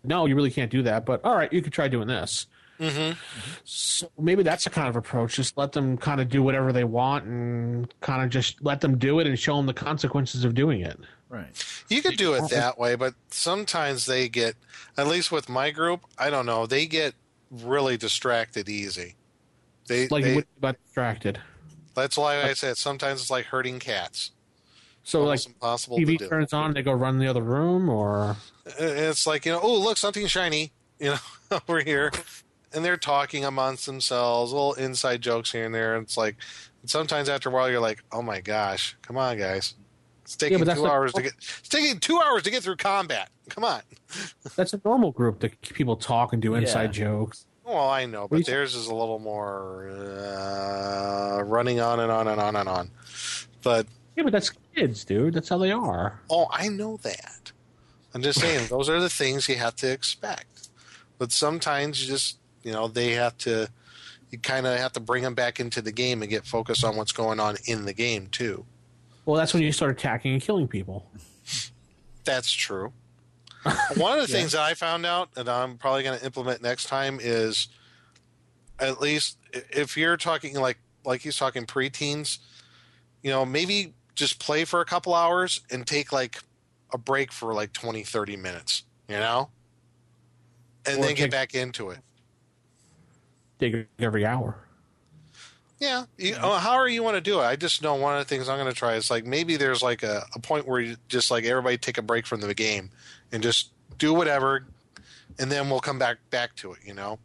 [0.04, 1.06] no, you really can't do that.
[1.06, 2.48] But all right, you could try doing this.
[2.80, 3.18] Mm-hmm.
[3.64, 5.36] So maybe that's a kind of approach.
[5.36, 8.98] Just let them kind of do whatever they want and kind of just let them
[8.98, 11.00] do it and show them the consequences of doing it.
[11.30, 11.50] Right.
[11.90, 14.56] You could do it that way, but sometimes they get,
[14.98, 17.14] at least with my group, I don't know, they get
[17.52, 19.16] really distracted easy.
[19.88, 21.40] They, Like they you wouldn't distracted.
[21.94, 24.32] That's why I said sometimes it's like herding cats.
[25.04, 26.28] So like Almost impossible to TV do.
[26.30, 28.38] turns on, they go run in the other room, or
[28.80, 31.18] It's like you know, oh look, something shiny, you know,
[31.68, 32.12] over here,
[32.72, 35.96] and they're talking amongst themselves, little inside jokes here and there.
[35.96, 36.36] And it's like
[36.86, 39.74] sometimes after a while, you're like, oh my gosh, come on, guys,
[40.24, 41.34] it's taking but that's two hours to get.
[41.40, 43.30] It's taking two hours to get through combat.
[43.50, 43.82] Come on.
[44.56, 47.06] that's a normal group that people talk and do inside Yeah.
[47.06, 47.48] jokes.
[47.64, 52.42] Well, I know, but theirs is a little more uh, running on and on and
[52.42, 52.90] on and on.
[53.62, 55.34] But Yeah, but that's kids, dude.
[55.34, 56.20] That's how they are.
[56.30, 57.52] Oh, I know that.
[58.14, 60.70] I'm just saying those are the things you have to expect.
[61.18, 63.70] But sometimes you just, you know, they have to,
[64.32, 66.98] you kind of have to bring them back into the game and get focused on
[66.98, 68.66] what's going on in the game too.
[69.26, 71.06] Well, that's when you start attacking and killing people.
[72.24, 72.92] That's true.
[73.96, 76.86] One of the things that I found out, and I'm probably going to implement next
[76.86, 77.68] time, is
[78.80, 82.40] at least if you're talking like like he's talking preteens,
[83.22, 86.38] you know, maybe just play for a couple hours and take like
[86.92, 89.50] a break for like 20, 30 minutes, you know,
[90.86, 92.00] and Or then get back into it.
[93.60, 94.68] Take every hour.
[95.82, 97.44] Yeah, you, oh, however you want to do it.
[97.44, 99.82] I just know one of the things I'm going to try is like maybe there's
[99.82, 102.92] like a, a point where you just like everybody take a break from the game
[103.32, 104.68] and just do whatever,
[105.40, 106.80] and then we'll come back back to it.
[106.86, 107.18] You know.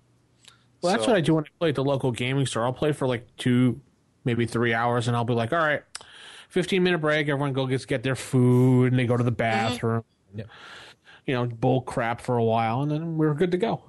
[0.81, 2.65] Well, that's So- what I do when I play at the local gaming store.
[2.65, 3.79] I'll play for like two,
[4.25, 5.83] maybe three hours, and I'll be like, all right,
[6.49, 7.29] 15 minute break.
[7.29, 9.37] Everyone go gets get their food, and they go to the mm-hmm.
[9.37, 10.05] bathroom.
[10.35, 10.45] Yeah.
[11.27, 13.83] You know, bull crap for a while, and then we're good to go.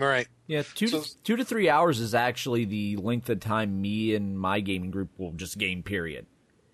[0.00, 0.28] All right.
[0.46, 4.38] Yeah, two to, two to three hours is actually the length of time me and
[4.38, 5.82] my gaming group will just game.
[5.82, 6.26] Period.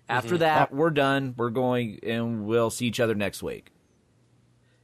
[0.07, 0.39] After Mhm.
[0.39, 1.33] that, we're done.
[1.35, 3.71] We're going, and we'll see each other next week.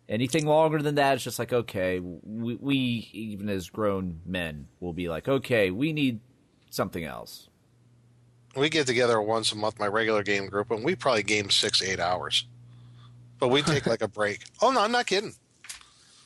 [0.10, 4.92] Anything longer than that, it's just like okay, we, we even as grown men will
[4.94, 6.20] be like, okay, we need
[6.70, 7.48] something else.
[8.58, 11.82] We get together once a month, my regular game group, and we probably game six,
[11.82, 12.46] eight hours.
[13.40, 14.42] But we take like a break.
[14.62, 15.34] Oh no, I'm not kidding.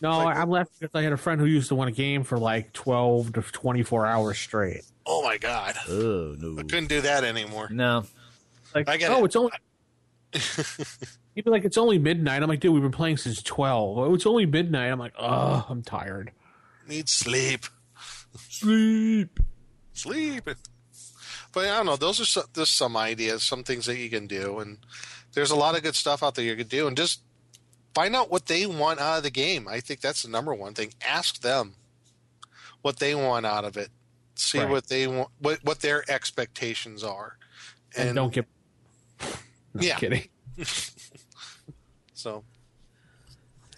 [0.01, 2.37] No, I'm left because I had a friend who used to win a game for
[2.37, 4.81] like 12 to 24 hours straight.
[5.05, 7.69] Oh my god, Oh no, I couldn't do that anymore.
[7.71, 8.05] no.
[8.73, 9.25] Like, I get oh, it.
[9.25, 9.51] it's only.
[11.35, 12.43] He'd be like, it's only midnight.
[12.43, 13.97] I'm like, dude, we've been playing since 12.
[13.97, 14.91] Oh, it's only midnight.
[14.91, 16.31] I'm like, oh, I'm tired.
[16.87, 17.65] Need sleep,
[18.49, 19.39] Sleep.
[19.93, 20.43] sleep.
[21.53, 21.95] But I don't know.
[21.95, 24.77] Those are some, just some ideas, some things that you can do, and
[25.33, 27.21] there's a lot of good stuff out there you can do, and just
[27.95, 29.67] find out what they want out of the game.
[29.67, 30.93] I think that's the number one thing.
[31.03, 31.73] Ask them
[32.83, 33.89] what they want out of it.
[34.35, 34.69] See Right.
[34.69, 37.37] what they want, what what their expectations are,
[37.97, 38.45] And, don't get.
[39.73, 39.97] No, Yeah.
[39.97, 40.27] kidding.
[42.13, 42.43] So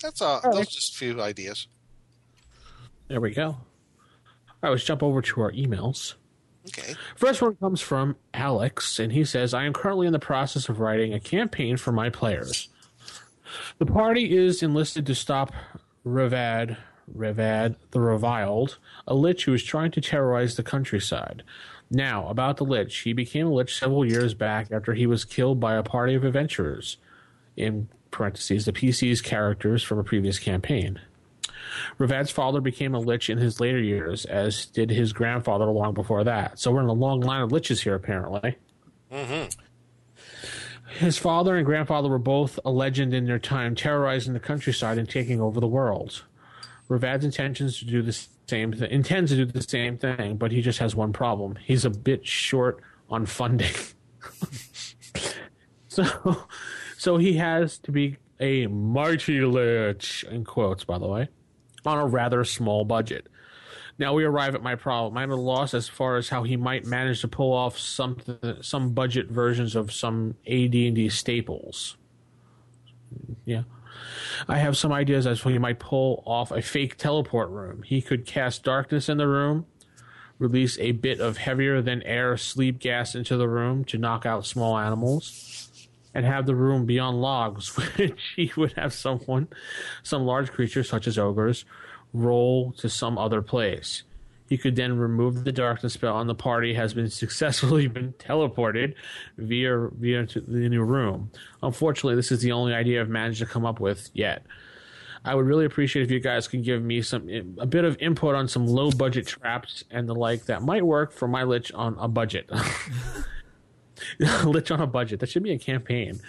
[0.01, 0.69] that's uh, All those right.
[0.69, 1.67] just a few ideas.
[3.07, 3.45] There we go.
[3.47, 3.59] All
[4.61, 6.13] right, let's jump over to our emails.
[6.67, 6.95] Okay.
[7.15, 10.79] First one comes from Alex, and he says, I am currently in the process of
[10.79, 12.69] writing a campaign for my players.
[13.77, 15.53] The party is enlisted to stop
[16.05, 16.77] Revad,
[17.15, 21.43] Revad the Reviled, a lich who is trying to terrorize the countryside.
[21.89, 22.97] Now, about the lich.
[22.99, 26.23] He became a lich several years back after he was killed by a party of
[26.23, 26.97] adventurers,
[27.55, 30.99] in parentheses, the PC's characters from a previous campaign.
[31.97, 36.23] Ravad's father became a lich in his later years, as did his grandfather long before
[36.23, 36.59] that.
[36.59, 38.57] So we're in a long line of liches here, apparently.
[39.11, 39.59] Mm-hmm.
[40.89, 45.09] His father and grandfather were both a legend in their time, terrorizing the countryside and
[45.09, 46.23] taking over the world.
[46.89, 50.61] Ravad's intentions to do the same th- intends to do the same thing, but he
[50.61, 51.57] just has one problem.
[51.63, 53.73] He's a bit short on funding.
[55.89, 56.45] so
[56.97, 61.27] so he has to be a mighty lich in quotes, by the way,
[61.85, 63.27] on a rather small budget.
[63.99, 65.17] Now we arrive at my problem.
[65.17, 68.17] I'm at a loss as far as how he might manage to pull off some
[68.61, 71.97] some budget versions of some AD&D staples.
[73.45, 73.63] Yeah.
[74.47, 77.83] I have some ideas as to how he might pull off a fake teleport room.
[77.83, 79.65] He could cast darkness in the room,
[80.37, 84.45] release a bit of heavier than air sleep gas into the room to knock out
[84.45, 89.47] small animals, and have the room be on logs, which he would have someone,
[90.03, 91.65] some large creature such as ogres,
[92.13, 94.03] roll to some other place.
[94.49, 98.93] He could then remove the darkness spell, and the party has been successfully been teleported
[99.37, 101.31] via via to the new room.
[101.61, 104.45] Unfortunately, this is the only idea I've managed to come up with yet.
[105.25, 108.35] I would really appreciate if you guys could give me some a bit of input
[108.35, 111.97] on some low budget traps and the like that might work for my lich on
[111.99, 112.49] a budget.
[114.45, 115.19] lich on a budget.
[115.19, 116.21] That should be a campaign.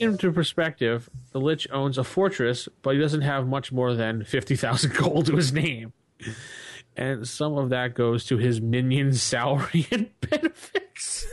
[0.00, 4.56] Into perspective, the lich owns a fortress, but he doesn't have much more than fifty
[4.56, 5.92] thousand gold to his name,
[6.96, 11.26] and some of that goes to his minion's salary and benefits.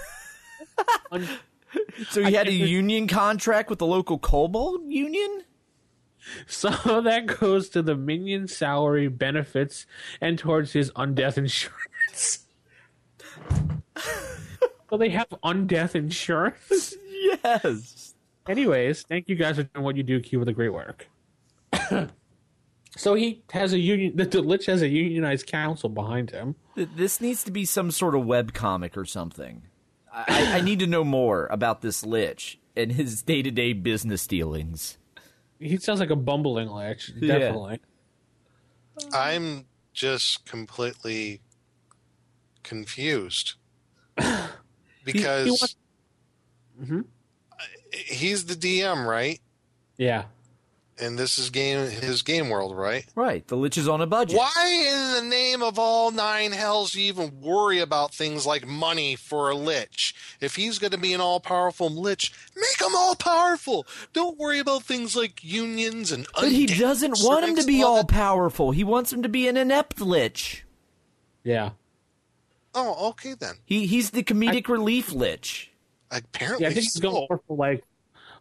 [2.09, 5.43] So he had a union contract with the local kobold union.
[6.45, 9.85] Some of that goes to the minion salary benefits
[10.19, 12.45] and towards his undeath insurance.
[14.89, 16.95] so they have undeath insurance?
[17.09, 18.06] Yes.
[18.47, 20.19] Anyways, thank you guys for doing what you do.
[20.19, 21.07] Keep with the great work.
[22.95, 24.13] so he has a union.
[24.15, 26.55] The, the Lich has a unionized council behind him.
[26.75, 29.63] This needs to be some sort of web comic or something.
[30.13, 33.73] I, I- I need to know more about this lich and his day to day
[33.73, 34.97] business dealings.
[35.59, 37.39] He sounds like a bumbling Lich, Yeah.
[37.39, 37.79] definitely.
[39.13, 41.41] I'm just completely
[42.63, 43.55] confused
[44.19, 44.41] He- he
[45.05, 45.75] because wants-
[46.81, 47.05] Mhm.
[47.91, 49.39] He's the DM, right?
[49.97, 50.25] Yeah.
[50.99, 53.05] And this is game his game world, right?
[53.13, 53.47] Right.
[53.47, 54.35] The Lich is on a budget.
[54.35, 59.15] Why in the name of all nine hells you even worry about things like money
[59.15, 60.15] for a lich?
[60.41, 63.85] If he's going to be an all-powerful lich, make him all-powerful.
[64.13, 68.71] Don't worry about things like unions and But he doesn't want him to be all-powerful.
[68.71, 70.65] He wants him to be an inept Lich.
[71.43, 71.71] Yeah.
[72.73, 73.55] Oh, okay then.
[73.65, 75.71] He he's the comedic relief Lich.
[76.11, 77.83] Apparently Yeah, I think he's going more for like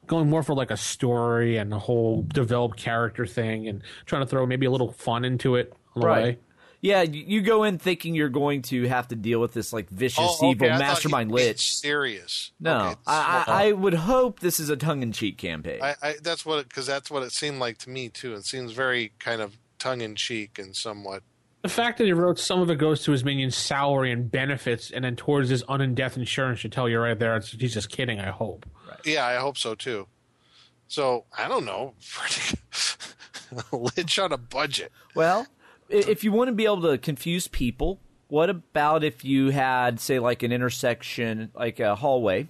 [0.07, 4.27] going more for like a story and a whole developed character thing and trying to
[4.27, 6.23] throw maybe a little fun into it on the Right.
[6.23, 6.39] way.
[6.83, 9.89] Yeah, you you go in thinking you're going to have to deal with this like
[9.89, 11.75] vicious, Oh, okay, evil I mastermind he Lich.
[11.75, 12.53] Serious?
[12.61, 15.81] No, Okay, I, I, uh, I would hope this is a tongue-in-cheek campaign.
[15.83, 18.35] I, I that's what because that's what it seemed like to me too.
[18.35, 21.23] It seems very kind of tongue in cheek and somewhat.
[21.67, 24.93] The fact that he wrote some of it goes to his minion's salary and benefits,
[24.93, 27.35] and then towards his un and death insurance should tell you right there.
[27.35, 28.21] It's, he's just kidding.
[28.21, 28.65] I hope.
[29.05, 30.07] Yeah, I hope so too.
[30.87, 31.95] So I don't know.
[33.73, 34.93] Lich on a budget.
[35.17, 35.49] Well,
[35.89, 37.99] if you want to be able to confuse people,
[38.29, 42.47] what about if you had, say, like an intersection, like a hallway,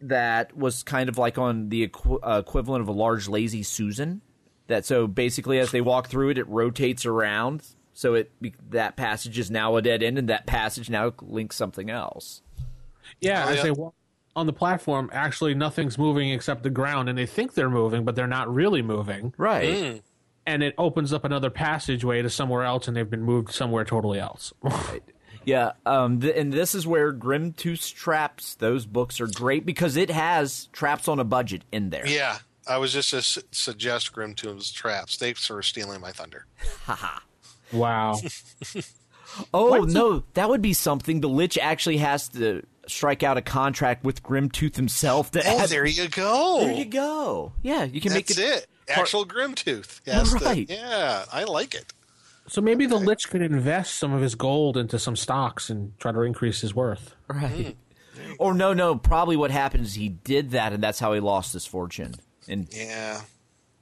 [0.00, 4.22] that was kind of like on the equi- uh, equivalent of a large lazy Susan?
[4.68, 8.30] That so basically, as they walk through it, it rotates around, so it
[8.70, 12.42] that passage is now a dead end, and that passage now links something else.
[13.20, 13.62] Yeah, Oh, as yeah.
[13.64, 13.94] they walk
[14.34, 18.14] on the platform, actually nothing's moving except the ground, and they think they're moving, but
[18.16, 19.34] they're not really moving.
[19.36, 20.02] Right.
[20.46, 24.18] And it opens up another passageway to somewhere else, and they've been moved somewhere totally
[24.18, 24.52] else.
[24.62, 25.02] right.
[25.44, 28.54] Yeah, um, th- and this is where Grimtooth's traps.
[28.54, 32.06] Those books are great because it has traps on a budget in there.
[32.06, 35.16] Yeah, I was just to su- suggest Grimtooth's traps.
[35.16, 36.46] Thanks for stealing my thunder.
[37.72, 38.18] Wow.
[39.54, 41.22] Oh no, that would be something.
[41.22, 45.30] The Lich actually has to strike out a contract with Grimtooth himself.
[45.30, 46.60] To Oh, add- there you go.
[46.60, 47.52] there you go.
[47.62, 48.66] Yeah, you can make That's it.
[48.88, 48.90] it.
[48.90, 50.00] Actual Grimtooth.
[50.04, 51.94] Yes, the- yeah, I like it.
[52.48, 56.12] So maybe the Lich could invest some of his gold into some stocks and try
[56.12, 57.14] to increase his worth.
[57.28, 57.76] Right.
[58.14, 58.32] Hmm.
[58.38, 58.96] Or no, no.
[58.96, 62.16] Probably what happens is he did that, and that's how he lost his fortune.
[62.48, 63.22] And Yeah.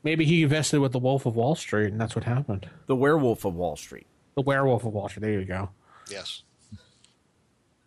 [0.03, 2.69] Maybe he invested with the Wolf of Wall Street, and that's what happened.
[2.87, 4.07] the Werewolf of Wall Street.
[4.35, 5.23] The Werewolf of Wall Street.
[5.23, 5.71] There you go.
[6.11, 6.43] Yes.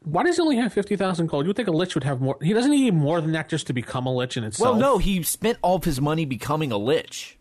[0.03, 1.45] Why does he only have fifty thousand gold?
[1.45, 2.37] You would think a Lich would have more.
[2.41, 4.71] He doesn't need more than that just to become a Lich in itself.
[4.71, 7.39] Well, no, he spent all of his money becoming a lich.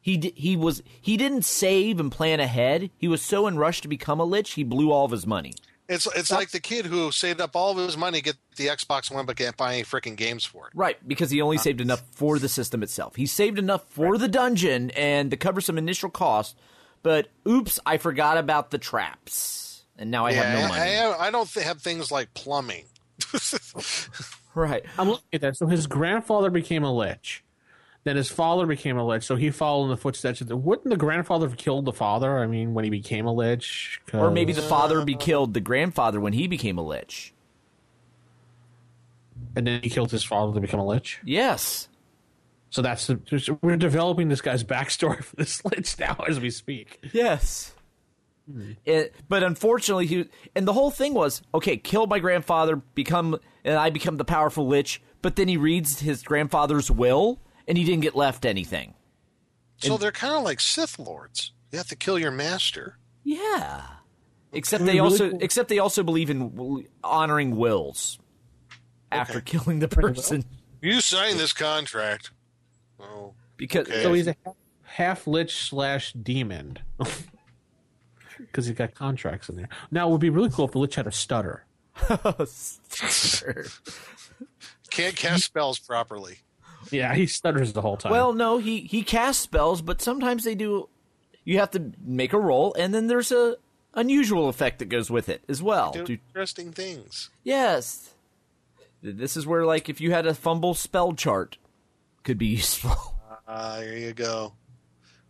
[0.00, 2.90] He di- he was he didn't save and plan ahead.
[2.96, 5.52] He was so in rush to become a lich, he blew all of his money.
[5.88, 8.68] It's it's like the kid who saved up all of his money to get the
[8.68, 10.72] Xbox One but can't buy any freaking games for it.
[10.74, 13.16] Right, because he only uh, saved enough for the system itself.
[13.16, 16.56] He saved enough for the dungeon and to cover some initial cost,
[17.02, 20.96] but oops, I forgot about the traps, and now I yeah, have no money.
[20.96, 22.86] I, I don't th- have things like plumbing.
[24.54, 24.84] right.
[24.98, 25.56] I'm looking at that.
[25.56, 27.44] So his grandfather became a Lich.
[28.04, 30.40] Then his father became a Lich, so he followed in the footsteps.
[30.42, 32.38] of the- Wouldn't the grandfather have killed the father?
[32.38, 36.20] I mean, when he became a Lich, Or maybe the father be killed the grandfather
[36.20, 37.32] when he became a lich.
[39.56, 41.20] and then he killed his father to become a Lich.
[41.24, 41.88] Yes.
[42.70, 46.98] So that's the, we're developing this guy's backstory for this Lich now as we speak.
[47.12, 47.72] Yes.
[48.50, 48.72] Hmm.
[48.84, 51.76] It, but unfortunately, he and the whole thing was okay.
[51.78, 55.00] Kill my grandfather, become and I become the powerful lich.
[55.22, 58.94] But then he reads his grandfather's will, and he didn't get left anything.
[59.78, 61.52] So they're kind of like Sith lords.
[61.72, 62.96] You have to kill your master.
[63.24, 63.82] Yeah.
[64.52, 68.18] Except It'd they really also cool- except they also believe in honoring wills
[69.10, 70.44] after killing the person
[70.80, 72.30] You signed this contract.
[73.00, 74.02] Oh, because Okay.
[74.02, 74.36] So he's a
[74.82, 76.78] half Lich slash demon
[78.38, 79.68] because he's got contracts in there.
[79.90, 81.64] Now it would be really cool if the Lich had a stutter.
[82.46, 83.66] stutter.
[84.90, 86.38] can't cast spells properly.
[86.90, 88.12] Yeah, he stutters the whole time.
[88.12, 90.88] Well, no, he he casts spells, but sometimes they do.
[91.44, 93.56] You have to make a roll, and then there's a
[93.94, 95.92] unusual effect that goes with it as well.
[95.92, 97.30] Do interesting things.
[97.42, 98.10] yes,
[99.02, 101.58] this is where like if you had a fumble spell chart,
[102.22, 102.96] could be useful.
[103.46, 104.54] Ah, there you go.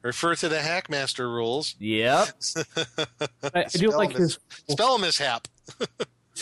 [0.02, 1.74] Refer to the Hackmaster rules.
[1.78, 2.28] yep.
[3.42, 4.38] I, I do like mis- his
[4.68, 5.48] spell mishap.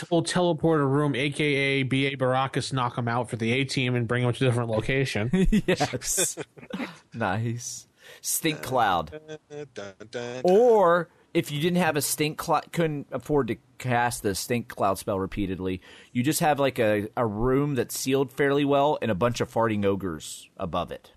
[0.00, 2.16] whole teleporter room, aka B.A.
[2.16, 5.30] Baracus, knock him out for the A team and bring him to a different location.
[5.66, 6.38] yes.
[7.14, 7.86] nice.
[8.20, 9.14] Stink cloud.
[9.14, 10.40] Uh, dun, dun, dun.
[10.44, 14.98] Or if you didn't have a stink cloud, couldn't afford to cast the stink cloud
[14.98, 15.80] spell repeatedly,
[16.12, 19.52] you just have like a, a room that's sealed fairly well and a bunch of
[19.52, 21.12] farting ogres above it.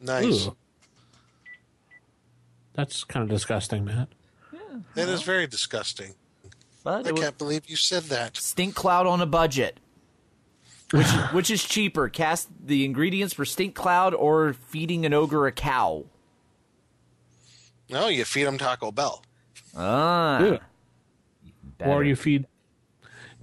[0.00, 0.46] Nice.
[0.46, 0.56] Ooh.
[2.74, 4.08] That's kind of disgusting, Matt.
[4.94, 6.14] That is very disgusting.
[6.82, 8.36] But I was can't believe you said that.
[8.36, 9.78] Stink Cloud on a budget.
[10.92, 12.08] Which which is cheaper?
[12.08, 16.06] Cast the ingredients for Stink Cloud or feeding an ogre a cow?
[17.88, 19.22] No, you feed them Taco Bell.
[19.76, 20.40] Ah.
[20.40, 20.58] Ew.
[21.78, 21.90] better.
[21.90, 22.46] Or you feed,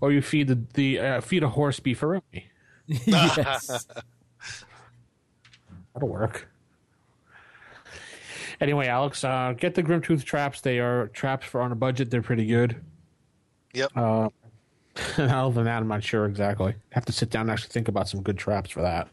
[0.01, 2.43] or you feed the, the uh, feed a horse beefaroni.
[2.87, 3.87] yes.
[5.93, 6.49] That'll work.
[8.59, 10.61] Anyway, Alex, uh, get the Grimtooth traps.
[10.61, 12.09] They are traps for on a budget.
[12.09, 12.77] They're pretty good.
[13.77, 13.91] Yep.
[13.95, 14.29] Uh,
[15.19, 16.73] other than that, I'm not sure exactly.
[16.91, 19.07] have to sit down and actually think about some good traps for that.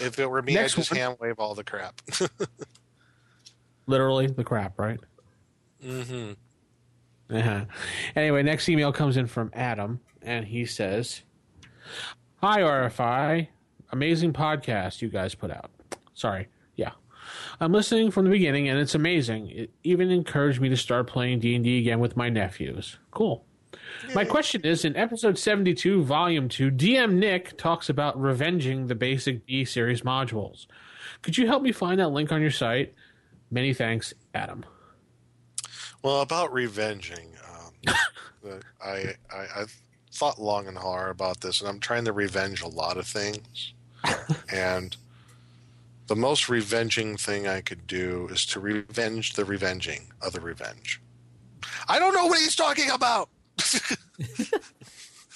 [0.00, 0.98] if it were me, Next I'd just one.
[0.98, 2.00] hand wave all the crap.
[3.86, 4.98] Literally, the crap, right?
[5.84, 6.32] mm-hmm.
[7.34, 7.64] Uh-huh.
[8.16, 11.22] Anyway, next email comes in from Adam, and he says,
[12.42, 13.48] "Hi RFI,
[13.92, 15.70] amazing podcast you guys put out.
[16.14, 16.48] Sorry,
[17.60, 19.50] I'm listening from the beginning, and it's amazing.
[19.50, 22.98] It even encouraged me to start playing D and D again with my nephews.
[23.10, 23.44] Cool."
[24.14, 29.46] My question is in episode 72, volume 2, DM Nick talks about revenging the basic
[29.46, 30.66] B series modules.
[31.22, 32.94] Could you help me find that link on your site?
[33.50, 34.64] Many thanks, Adam.
[36.02, 37.94] Well, about revenging, um,
[38.84, 39.64] I, I I
[40.12, 43.74] thought long and hard about this, and I'm trying to revenge a lot of things.
[44.52, 44.96] and
[46.06, 51.00] the most revenging thing I could do is to revenge the revenging of the revenge.
[51.88, 53.28] I don't know what he's talking about.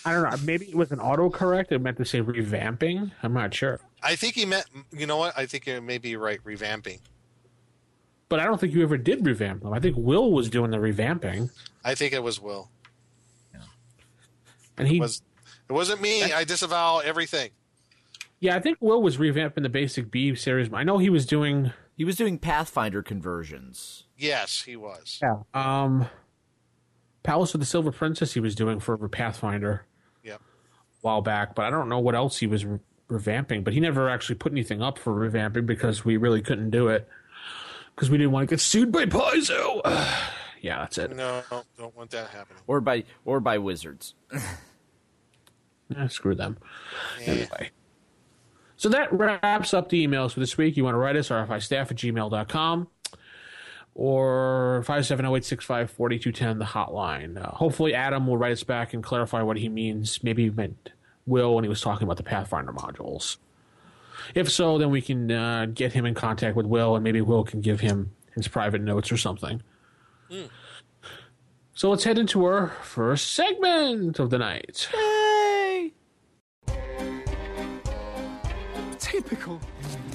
[0.04, 0.36] I don't know.
[0.44, 1.72] Maybe it was an autocorrect.
[1.72, 3.12] It meant to say revamping.
[3.22, 3.80] I'm not sure.
[4.02, 4.66] I think he meant.
[4.92, 5.36] You know what?
[5.36, 6.42] I think it may be right.
[6.44, 7.00] Revamping.
[8.28, 9.72] But I don't think you ever did revamp them.
[9.72, 11.50] I think Will was doing the revamping.
[11.84, 12.70] I think it was Will.
[13.52, 13.60] Yeah.
[14.76, 15.22] And he It was.
[15.68, 16.22] It wasn't me.
[16.22, 17.50] I disavow everything.
[18.40, 20.72] Yeah, I think Will was revamping the basic B series.
[20.72, 24.04] I know he was doing He was doing Pathfinder conversions.
[24.16, 25.18] Yes, he was.
[25.22, 25.42] yeah.
[25.54, 26.06] Um
[27.22, 29.86] Palace of the Silver Princess he was doing for Pathfinder
[30.22, 30.40] Yep.
[30.40, 30.42] a
[31.02, 32.78] while back, but I don't know what else he was re-
[33.10, 36.88] revamping, but he never actually put anything up for revamping because we really couldn't do
[36.88, 37.08] it.
[37.94, 39.80] Because we didn't want to get sued by Paizo.
[40.62, 41.14] yeah, that's it.
[41.16, 41.42] No,
[41.76, 42.62] don't want that happening.
[42.68, 44.14] Or by or by wizards.
[45.96, 46.58] Eh, screw them.
[47.24, 47.70] Anyway.
[48.78, 50.76] So that wraps up the emails for this week.
[50.76, 52.86] You want to write us, rfistaff at gmail.com
[53.96, 57.36] or 570-865-4210, the hotline.
[57.36, 60.22] Uh, hopefully Adam will write us back and clarify what he means.
[60.22, 60.92] Maybe he meant
[61.26, 63.38] Will when he was talking about the Pathfinder modules.
[64.36, 67.42] If so, then we can uh, get him in contact with Will, and maybe Will
[67.42, 69.60] can give him his private notes or something.
[71.74, 74.88] So let's head into our first segment of the night.
[79.28, 79.60] Typical.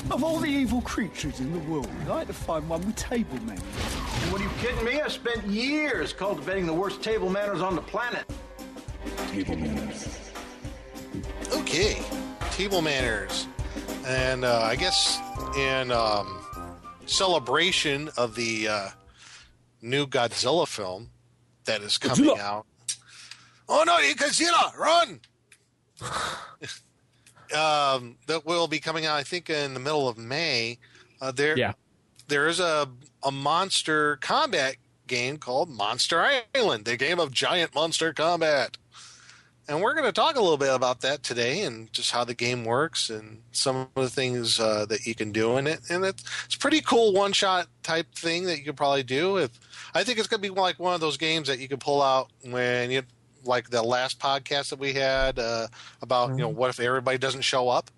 [0.09, 3.38] Of all the evil creatures in the world, I'd like to find one with table
[3.43, 3.61] manners.
[4.32, 5.01] What are you kidding me?
[5.01, 8.26] I spent years cultivating the worst table manners on the planet.
[9.30, 10.07] Table manners.
[11.51, 12.01] Okay,
[12.51, 13.47] table manners,
[14.07, 15.20] and uh, I guess
[15.55, 16.39] in um,
[17.05, 18.89] celebration of the uh,
[19.84, 21.11] new Godzilla film
[21.66, 22.39] that is coming Godzilla.
[22.39, 22.66] out.
[23.70, 25.20] Oh no, you Godzilla, run!
[27.54, 30.78] um, that will be coming out, I think, in the middle of May.
[31.22, 31.74] Uh, there, Yeah.
[32.28, 32.89] there is a
[33.24, 34.76] a monster combat
[35.08, 38.78] game called Monster Island, the game of giant monster combat.
[39.66, 42.34] And we're going to talk a little bit about that today and just how the
[42.34, 45.80] game works and some of the things uh, that you can do in it.
[45.89, 49.38] And it's, it's a pretty cool one shot type thing that you could probably do.
[49.38, 49.51] If
[49.93, 52.01] I think it's going to be like one of those games that you could pull
[52.01, 53.04] out when you
[53.46, 55.68] like the last podcast that we had uh,
[56.02, 57.91] about you know what if everybody doesn't show up.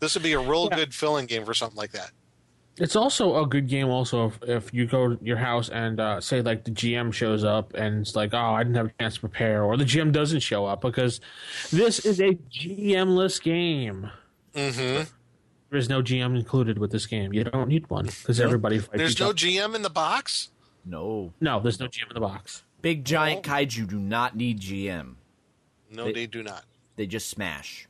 [0.00, 2.10] This would be a real good filling game for something like that.
[2.78, 3.88] It's also a good game.
[3.88, 7.42] Also, if, if you go to your house and uh, say like the GM shows
[7.42, 10.12] up and it's like, oh, I didn't have a chance to prepare, or the GM
[10.12, 11.20] doesn't show up because
[11.72, 14.10] this is a GM-less game.
[14.54, 15.04] Mm-hmm.
[15.70, 17.32] There is no GM included with this game.
[17.32, 18.98] You don't need one because everybody fights.
[18.98, 19.34] There's no other.
[19.34, 20.50] GM in the box.
[20.84, 21.32] No.
[21.40, 22.62] no, there's no GM in the box.
[22.86, 25.16] Big giant kaiju do not need GM.
[25.90, 26.64] No, They- they do not.
[26.94, 27.88] They just smash.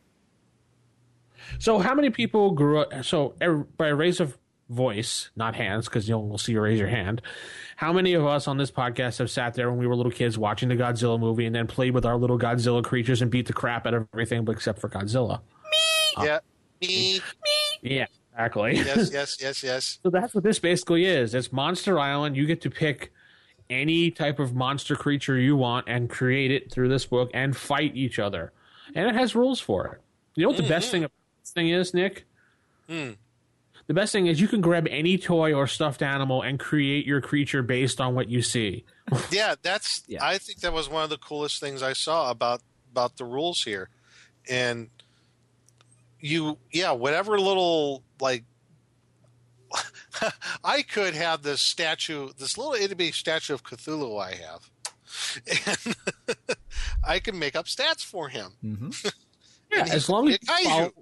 [1.58, 3.04] So, how many people grew up?
[3.04, 4.38] So, er- by raise of
[4.70, 7.20] voice, not hands, because you'll we'll see you raise your hand.
[7.76, 10.38] How many of us on this podcast have sat there when we were little kids
[10.38, 13.52] watching the Godzilla movie and then played with our little Godzilla creatures and beat the
[13.52, 15.40] crap out of everything but except for Godzilla?
[16.18, 16.24] Me.
[16.24, 16.38] Yeah.
[16.80, 17.20] Me.
[17.20, 17.20] Me.
[17.96, 18.76] Yeah, exactly.
[18.76, 19.98] Yes, yes, yes, yes.
[20.02, 21.34] So that's what this basically is.
[21.34, 22.34] It's Monster Island.
[22.34, 23.12] You get to pick
[23.70, 27.96] any type of monster creature you want and create it through this book and fight
[27.96, 28.52] each other.
[28.94, 30.00] And it has rules for it.
[30.34, 31.12] You know what the best thing about
[31.42, 32.24] this thing is, Nick?
[32.88, 33.12] Hmm.
[33.88, 37.20] the best thing is you can grab any toy or stuffed animal and create your
[37.20, 38.84] creature based on what you see.
[39.30, 40.04] yeah, that's.
[40.20, 42.62] I think that was one of the coolest things I saw about
[42.92, 43.88] about the rules here,
[44.48, 44.88] and
[46.20, 48.44] you, yeah, whatever little like.
[50.64, 54.70] I could have this statue, this little itty bitty statue of Cthulhu I have,
[55.86, 55.96] and
[57.06, 58.52] I can make up stats for him.
[58.64, 58.90] Mm-hmm.
[59.72, 60.92] Yeah, as long as can be a you follow, kaiju.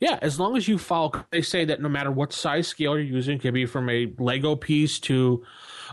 [0.00, 1.24] yeah, as long as you follow.
[1.30, 4.12] They say that no matter what size scale you're using, it could be from a
[4.18, 5.44] Lego piece to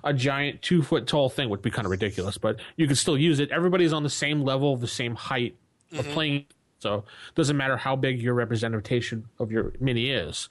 [0.04, 3.16] a giant two foot tall thing, would be kind of ridiculous, but you can still
[3.16, 3.52] use it.
[3.52, 5.56] Everybody's on the same level, the same height
[5.96, 6.14] of Mhm.
[6.14, 6.46] playing,
[6.80, 6.96] so
[7.30, 10.50] it doesn't matter how big your representation of your mini is.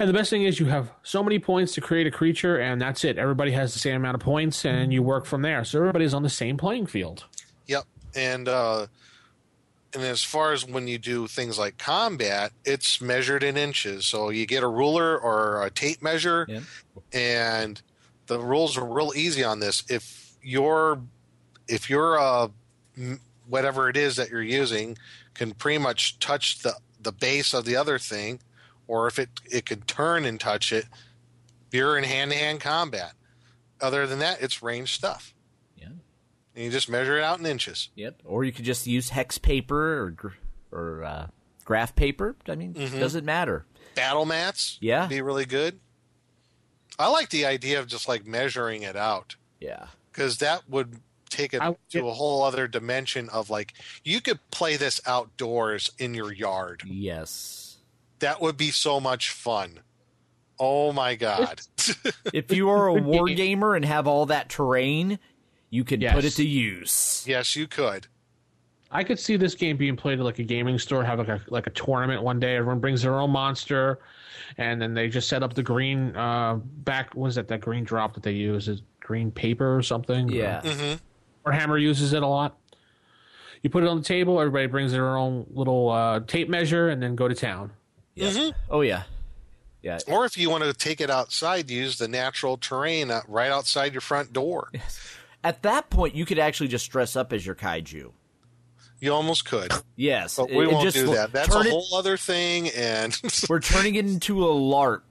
[0.00, 2.80] And the best thing is you have so many points to create a creature, and
[2.80, 3.18] that's it.
[3.18, 5.62] Everybody has the same amount of points, and you work from there.
[5.62, 7.24] So everybody's on the same playing field.
[7.66, 7.84] Yep,
[8.16, 8.86] and uh,
[9.92, 14.06] and as far as when you do things like combat, it's measured in inches.
[14.06, 16.46] So you get a ruler or a tape measure,
[17.12, 17.82] and
[18.26, 19.82] the rules are real easy on this.
[19.90, 21.02] If you're
[21.68, 22.48] if you're uh,
[23.46, 24.96] whatever it is that you're using
[25.34, 26.72] can pretty much touch the
[27.02, 28.40] the base of the other thing,
[28.90, 30.86] or if it it can turn and touch it,
[31.70, 33.12] you're in hand to hand combat.
[33.80, 35.32] Other than that, it's range stuff.
[35.78, 35.88] Yeah.
[36.54, 37.88] And you just measure it out in inches.
[37.94, 38.22] Yep.
[38.24, 40.34] Or you could just use hex paper or
[40.72, 41.26] or uh,
[41.64, 42.34] graph paper.
[42.48, 42.98] I mean, Mhm.
[42.98, 43.64] doesn't matter.
[43.94, 45.06] battle mats Yeah.
[45.08, 45.80] be really good
[46.98, 49.86] i like the idea of just like measuring it out Yeah.
[50.12, 51.60] because that would take it
[51.90, 53.74] to a whole other dimension of like
[54.04, 57.69] you could play this outdoors in your yard Yes.
[58.20, 59.80] That would be so much fun
[60.60, 61.60] oh my god
[62.34, 65.18] if you are a war gamer and have all that terrain,
[65.70, 67.24] you can put it to use.
[67.26, 68.06] yes you could
[68.92, 71.40] I could see this game being played at like a gaming store, have like a
[71.48, 72.56] like a tournament one day.
[72.56, 74.00] Everyone brings their own monster,
[74.58, 77.14] and then they just set up the green uh back.
[77.14, 77.46] What is that?
[77.46, 80.28] That green drop that they use is green paper or something.
[80.28, 80.60] Yeah.
[80.62, 81.48] Mm-hmm.
[81.48, 82.58] Warhammer uses it a lot.
[83.62, 84.40] You put it on the table.
[84.40, 87.70] Everybody brings their own little uh, tape measure, and then go to town.
[88.20, 88.54] Mhm.
[88.70, 89.02] Oh yeah.
[89.82, 89.98] Yeah.
[90.08, 93.92] or if you want to take it outside use the natural terrain uh, right outside
[93.94, 94.70] your front door
[95.42, 98.12] At that point, you could actually just dress up as your kaiju.
[99.00, 101.70] you almost could Yes, but we it won't just do that that's a turn it-
[101.70, 103.18] whole other thing and
[103.48, 105.02] We're turning it into a LARP,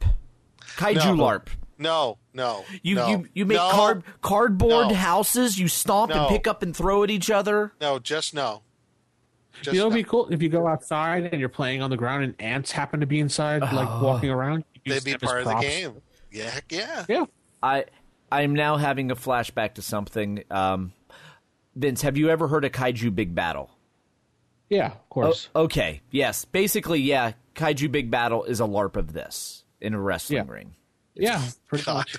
[0.77, 1.23] kaiju No.
[1.23, 1.47] LARP.
[1.79, 4.93] no no You no, you you make no, card cardboard No.
[4.93, 5.57] houses.
[5.57, 7.73] You stomp and pick up and throw at each other.
[7.81, 8.61] no just no
[9.61, 11.97] Just you know, it'd be cool if you go outside and you're playing on the
[11.97, 14.03] ground, and ants happen to be inside, like Oh.
[14.03, 14.63] walking around.
[14.85, 16.01] They'd be part of the game.
[16.31, 17.05] Yeah, heck yeah.
[17.09, 17.25] Yeah.
[17.61, 17.85] I
[18.31, 20.43] I'm now having a flashback to something.
[20.51, 20.93] Um,
[21.75, 23.69] Vince, have you ever heard of Kaiju Big Battel?
[24.69, 25.49] Yeah, of course.
[25.55, 26.01] O- okay.
[26.11, 26.45] Yes.
[26.45, 27.33] Basically, yeah.
[27.55, 30.51] Kaiju Big Battel is a LARP of this in a wrestling Yeah.
[30.53, 30.75] ring.
[31.15, 31.95] yeah, pretty God.
[31.95, 32.17] much.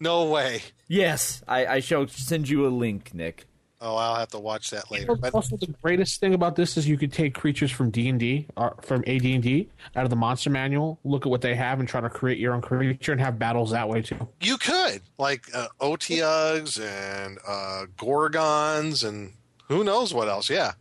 [0.00, 0.62] No way.
[0.88, 1.42] Yes.
[1.48, 3.46] I, I shall send you a link, Nick.
[3.86, 5.14] Oh, I'll have to watch that later.
[5.14, 8.18] But also, the greatest thing about this is you could take creatures from D and
[8.18, 11.54] D, or from AD and D, out of the monster manual, look at what they
[11.54, 14.26] have, and try to create your own creature and have battles that way too.
[14.40, 19.34] you could like uh, and uh, Gorgons and
[19.68, 20.48] who knows what else.
[20.48, 20.72] Yeah,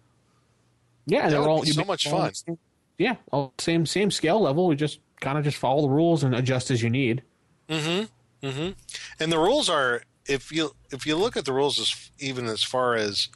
[1.06, 2.34] Yeah, That they're all so much all fun.
[2.34, 2.58] same-
[2.98, 4.68] Yeah, all same same scale level.
[4.68, 7.22] We just kind of just follow the rules and adjust as you need.
[7.68, 8.48] Mm-hmm.
[8.48, 8.72] Mm-hmm.
[9.20, 12.64] And the rules are if you if you look at the rules as even as
[12.64, 13.30] far as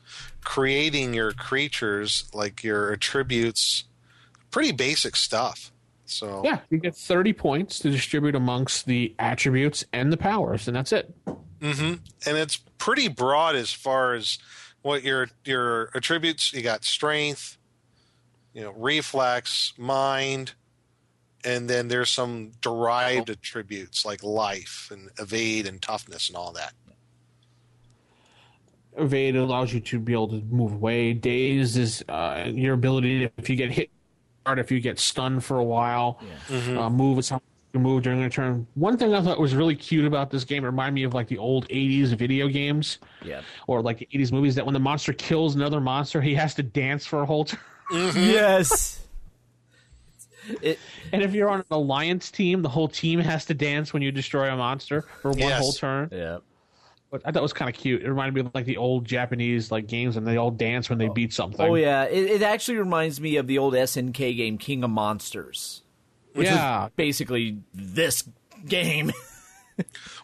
[0.43, 3.83] creating your creatures, like your attributes,
[4.51, 5.71] pretty basic stuff.
[6.05, 10.75] So Yeah, you get thirty points to distribute amongst the attributes and the powers, and
[10.77, 11.13] that's it.
[11.25, 11.95] mm-hmm.
[12.25, 14.37] And it's pretty broad as far as
[14.81, 16.53] what your your attributes.
[16.53, 17.57] You got strength,
[18.53, 20.53] you know, reflex, mind,
[21.45, 26.73] and then there's some derived attributes like life and evade and toughness and all that.
[28.97, 31.13] Evade allows you to be able to move away.
[31.13, 33.91] Daze is uh, your ability to, if you get hit
[34.45, 36.19] hard, if you get stunned for a while,
[36.49, 36.77] Mhm.
[36.77, 37.39] uh, move is how
[37.73, 38.65] you move during a turn.
[38.73, 41.27] One thing I thought was really cute about this game it reminded me of like
[41.27, 43.41] the old '80s video games, Yeah.
[43.67, 44.55] or like the '80s movies.
[44.55, 47.59] That when the monster kills another monster, he has to dance for a whole turn.
[47.91, 49.06] Yes.
[50.61, 50.79] It,
[51.11, 54.11] and if you're on an alliance team, the whole team has to dance when you
[54.11, 55.59] destroy a monster for one Yes.
[55.59, 56.09] whole turn.
[56.11, 56.37] Yeah.
[57.09, 58.01] But I thought it was kind of cute.
[58.01, 60.99] It reminded me of like the old Japanese like games, and they all dance when
[60.99, 61.13] they oh.
[61.13, 61.65] beat something.
[61.65, 65.83] Oh yeah, it, it actually reminds me of the old SNK game King of Monsters,
[66.33, 66.85] which Yeah.
[66.87, 68.27] is basically this
[68.65, 69.11] game.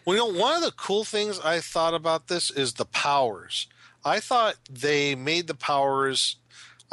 [0.04, 3.68] Well, you know, one of the cool things I thought about this is the powers.
[4.04, 6.36] I thought they made the powers.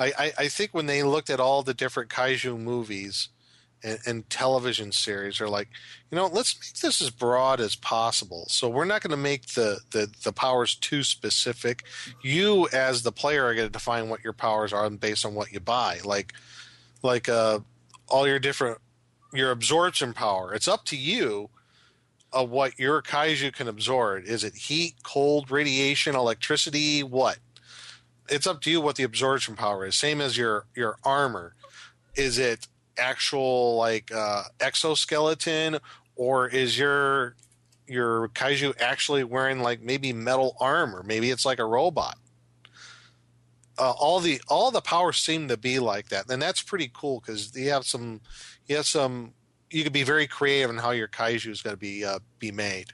[0.01, 3.29] I, I, I think when they looked at all the different kaiju movies,
[3.83, 5.69] and, and television series they're like,
[6.11, 8.45] you know, let's make this as broad as possible.
[8.47, 11.83] So we're not going to make the, the the powers too specific.
[12.21, 15.51] You as the player are going to define what your powers are based on what
[15.51, 15.99] you buy.
[16.03, 16.33] Like
[17.01, 17.59] like uh,
[18.07, 18.79] all your different
[19.33, 20.53] your absorption power.
[20.53, 21.49] It's up to you
[22.33, 24.25] of what your kaiju can absorb.
[24.25, 27.03] Is it heat, cold, radiation, electricity?
[27.03, 27.39] What?
[28.31, 29.95] It's up to you what the absorption power is.
[29.95, 31.53] Same as your your armor.
[32.15, 32.67] Is it
[32.97, 35.79] actual like uh, exoskeleton,
[36.15, 37.35] or is your
[37.87, 41.03] your kaiju actually wearing like maybe metal armor?
[41.03, 42.17] Maybe it's like a robot.
[43.77, 47.19] Uh, all the all the powers seem to be like that, and that's pretty cool
[47.19, 48.21] because you have some
[48.67, 49.33] you have some
[49.69, 52.51] you can be very creative in how your kaiju is going to be uh, be
[52.51, 52.93] made.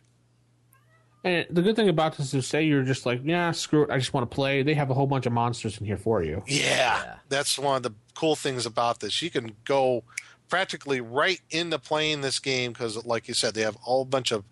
[1.27, 3.97] And the good thing about this is, say you're just like, yeah, screw it, I
[3.97, 4.63] just want to play.
[4.63, 6.41] They have a whole bunch of monsters in here for you.
[6.47, 9.21] Yeah, that's one of the cool things about this.
[9.21, 10.03] You can go
[10.47, 14.31] practically right into playing this game because, like you said, they have a whole bunch
[14.31, 14.45] of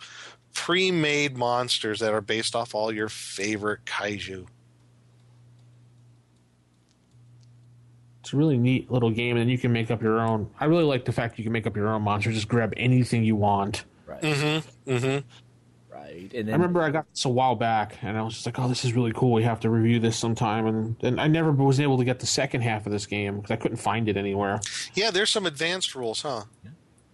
[0.53, 4.47] pre-made monsters that are based off all your favorite kaiju.
[8.19, 10.49] It's a really neat little game, and you can make up your own.
[10.59, 12.31] I really like the fact you can make up your own monster.
[12.31, 13.85] Just grab anything you want.
[14.05, 14.21] Right.
[14.21, 14.91] Mm-hmm.
[14.91, 15.27] Mm-hmm.
[16.05, 16.31] Right.
[16.33, 18.67] And I remember I got this a while back, and I was just like, "Oh,
[18.67, 19.31] this is really cool.
[19.31, 22.27] We have to review this sometime." And and I never was able to get the
[22.27, 24.59] second half of this game because I couldn't find it anywhere.
[24.93, 26.43] Yeah, there's some advanced rules, huh?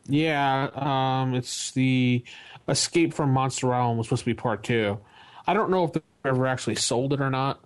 [0.08, 2.24] Yeah, um, it's the
[2.68, 5.00] Escape from Monster Island was supposed to be part two.
[5.48, 7.64] I don't know if they ever actually sold it or not.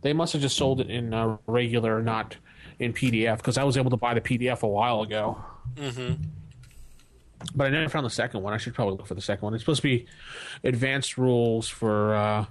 [0.00, 2.36] They must have just sold it in uh, regular, not
[2.78, 5.44] in PDF, because I was able to buy the PDF a while ago.
[5.74, 6.22] Mm-hmm.
[7.54, 8.52] But I never found the second one.
[8.52, 9.54] I should probably look for the second one.
[9.54, 10.06] It's supposed to be
[10.62, 12.44] advanced rules for uh,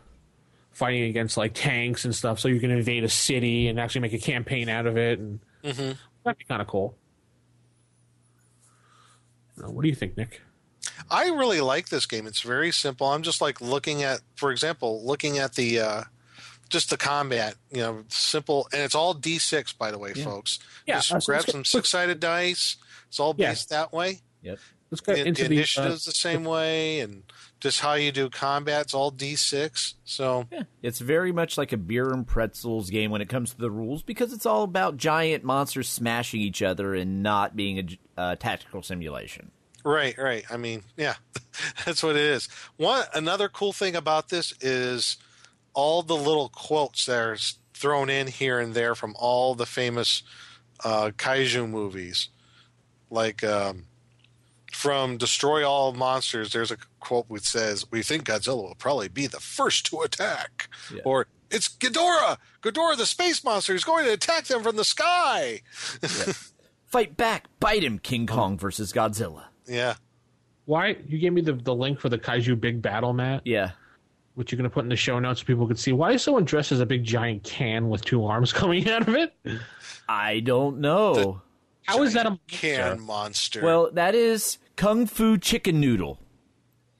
[0.71, 4.13] fighting against like tanks and stuff, so you can invade a city and actually make
[4.13, 5.91] a campaign out of it, and Mm-hmm.
[6.25, 6.95] that'd be kind of cool.
[9.63, 10.41] Uh, what do you think, Nick?
[11.09, 12.27] I really like this game.
[12.27, 13.07] It's very simple.
[13.07, 16.03] I'm just like looking at, for example, looking at the uh,
[16.69, 17.55] just the combat.
[17.71, 20.23] You know, simple, and it's all D6, by the way, Yeah.
[20.25, 20.59] folks.
[20.85, 22.77] Yeah, just uh, grab let's some six-sided dice.
[23.07, 23.51] It's all Yeah.
[23.51, 24.21] based that way.
[24.41, 24.59] Yep.
[24.93, 27.23] Let's get The, into the the, uh, the same way, and
[27.59, 29.95] just how you do combat's all D6.
[30.03, 33.57] So Yeah, it's very much like a beer and pretzels game when it comes to
[33.57, 37.79] the rules because it's all about giant monsters smashing each other and not being
[38.17, 39.49] a uh, tactical simulation.
[39.83, 40.45] Right, right.
[40.51, 41.15] I mean, yeah,
[41.85, 42.47] that's what it is.
[42.77, 45.17] One another cool thing about this is
[45.73, 47.37] all the little quotes that are
[47.73, 50.21] thrown in here and there from all the famous
[50.85, 52.29] uh, kaiju movies,
[53.09, 53.85] like um,
[54.75, 59.27] from "Destroy All Monsters." There's a quote which says, "We think Godzilla will probably be
[59.27, 61.01] the first to attack," Yeah.
[61.05, 65.61] or "It's Ghidorah, Ghidorah the space monster is going to attack them from the sky."
[66.87, 69.45] Fight back, bite him, King um, Kong versus Godzilla.
[69.67, 69.95] Yeah.
[70.65, 73.71] Why you gave me the, the link for the Kaiju Big Battel Mat, Yeah.
[74.35, 75.91] which you're gonna put in the show notes so people can see.
[75.91, 79.15] Why is someone dressed as a big giant can with two arms coming out of
[79.15, 79.33] it?
[80.07, 81.41] I don't know.
[81.85, 83.61] How is that a Can monster?
[83.61, 86.19] well, that is Kung Fu Chicken Noodle.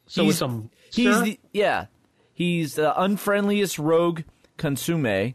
[0.07, 1.87] so he's- it's some He's the yeah.
[2.33, 4.21] He's the unfriendliest rogue
[4.57, 5.33] consume.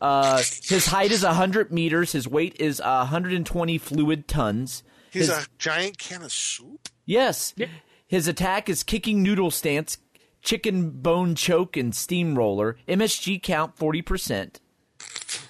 [0.00, 2.12] Uh, his height is 100 meters.
[2.12, 4.82] His weight is 120 fluid tons.
[5.10, 6.88] He's His- a giant can of soup.
[7.06, 7.54] Yes.
[8.06, 9.98] His attack is kicking noodle stance,
[10.42, 12.76] chicken bone choke, and steamroller.
[12.86, 14.60] MSG count 40%.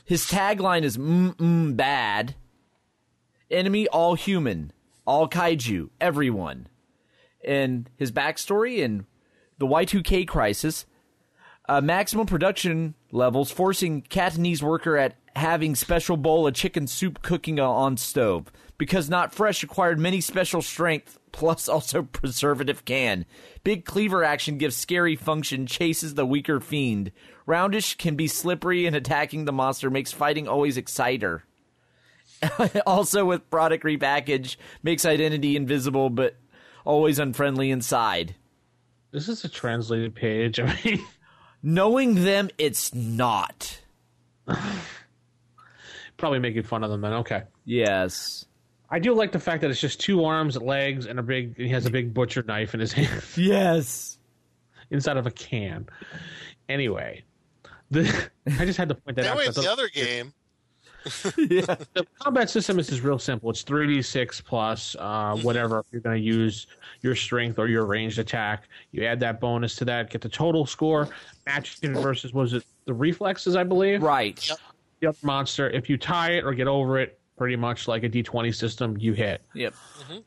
[0.04, 2.34] His tagline is mm mm bad.
[3.50, 4.72] Enemy all human,
[5.06, 6.68] all kaiju, everyone.
[7.44, 9.06] And his backstory in
[9.58, 10.86] the Y2K crisis,
[11.68, 17.58] uh, maximum production levels forcing Catanese worker at having special bowl of chicken soup cooking
[17.58, 23.24] on stove because not fresh required many special strength plus also preservative can.
[23.62, 27.10] Big cleaver action gives scary function, chases the weaker fiend.
[27.46, 31.44] Roundish can be slippery and attacking the monster makes fighting always exciter.
[32.86, 36.36] also with product repackage makes identity invisible but
[36.84, 38.34] always unfriendly inside.
[39.10, 40.58] This is a translated page.
[40.60, 41.04] I mean,
[41.62, 43.80] Knowing them, it's not.
[46.16, 47.12] probably making fun of them then.
[47.14, 47.42] Okay.
[47.64, 48.44] Yes.
[48.90, 51.56] I do like the fact that it's just two arms, legs, and a big.
[51.56, 54.18] He has a big butcher knife in his hand Yes.
[54.90, 55.86] inside of a can.
[56.68, 57.24] Anyway,
[57.90, 58.02] the
[58.46, 59.38] I just had to point that That out.
[59.38, 60.32] way, 'cause the the- other game.
[61.36, 63.50] the combat system is just real simple.
[63.50, 66.66] It's three d six plus uh, whatever you're going to use
[67.02, 68.68] your strength or your ranged attack.
[68.92, 71.08] You add that bonus to that, get the total score.
[71.46, 74.02] Match it versus what was it the reflexes, I believe.
[74.02, 74.36] Right.
[75.00, 75.70] The other monster.
[75.70, 78.96] If you tie it or get over it, pretty much like a D20 system.
[78.98, 79.42] You hit.
[79.54, 79.74] Yep.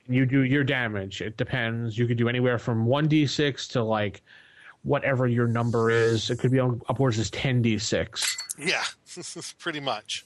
[0.07, 1.21] You do your damage.
[1.21, 1.97] It depends.
[1.97, 4.21] You could do anywhere from one D6 to like
[4.83, 6.29] whatever your number is.
[6.29, 8.35] It could be upwards as ten D6.
[8.57, 8.83] Yeah,
[9.59, 10.25] pretty much.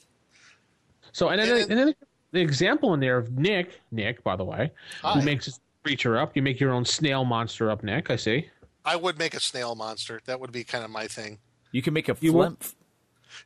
[1.11, 1.95] So and then, and then
[2.31, 5.13] the example in there of Nick, Nick, by the way, Hi.
[5.13, 6.35] who makes his creature up.
[6.35, 8.09] You make your own snail monster up, Nick.
[8.09, 8.49] I see.
[8.85, 10.21] I would make a snail monster.
[10.25, 11.37] That would be kind of my thing.
[11.71, 12.57] You can make a You flim-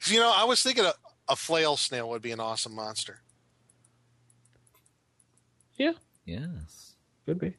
[0.06, 0.94] You know, I was thinking a,
[1.28, 3.20] a flail snail would be an awesome monster.
[5.78, 5.94] Yeah,
[6.26, 6.94] Yes.
[7.26, 7.54] could be.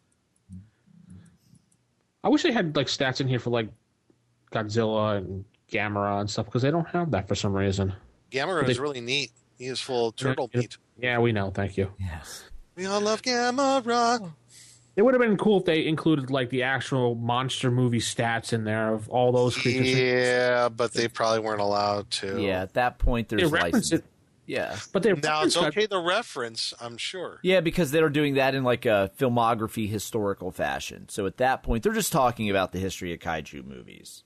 [2.25, 3.69] I wish they had like stats in here for like
[4.53, 7.93] Godzilla and Gamera and stuff because they don't have that for some reason.
[8.33, 9.31] Gamera They- is really neat.
[9.59, 10.77] He is full of turtle meat.
[10.99, 11.51] Yeah, we know.
[11.51, 11.93] Thank you.
[11.99, 12.45] Yes.
[12.75, 14.31] We all love Gamma Rock.
[14.97, 18.65] It would have been cool if they included like the actual monster movie stats in
[18.65, 19.93] there of all those creatures.
[19.95, 22.41] Yeah, but they probably weren't allowed to.
[22.41, 23.93] Yeah, at that point They there's reference license.
[23.93, 24.05] it,
[24.47, 24.77] Yeah.
[24.95, 27.41] but they Now it's reference God- okay to reference, I'm sure.
[27.43, 31.11] Yeah, because they're doing that in like a filmography historical fashion.
[31.11, 34.23] So at that point they're just talking about the history of kaiju movies.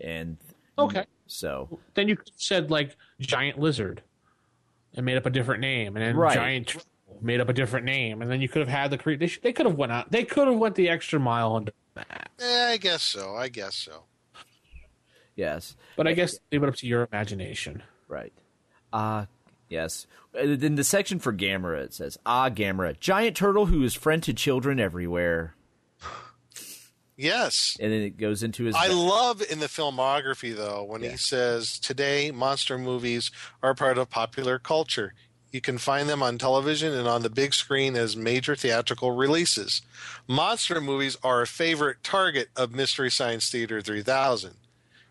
[0.00, 0.36] And
[0.78, 1.06] Okay.
[1.26, 4.02] so Then you said like giant lizard,
[4.94, 6.34] and made up a different name, and then Right.
[6.34, 6.88] giant turtle
[7.20, 9.42] made up a different name, and then you could have had the cre- they, should,
[9.42, 10.10] they could have went out.
[10.10, 12.30] They could have went the extra mile and done that.
[12.40, 13.34] Yeah, I guess so.
[13.36, 14.04] I guess so.
[15.36, 15.76] yes.
[15.96, 17.82] But I guess leave it up to your imagination.
[18.08, 18.32] Right.
[18.92, 19.26] Ah,
[19.68, 20.06] yes.
[20.36, 24.22] Uh, In the section for Gamera, it says, Ah, Gamera, giant turtle who is friend
[24.24, 25.54] to children everywhere.
[27.16, 27.76] Yes.
[27.80, 28.74] And then it goes into his.
[28.74, 33.30] I love in the filmography though when he says today monster movies
[33.62, 35.14] are part of popular culture.
[35.52, 39.82] You can find them on television and on the big screen as major theatrical releases.
[40.26, 44.54] Monster movies are a favorite target of Mystery Science Theater 3000.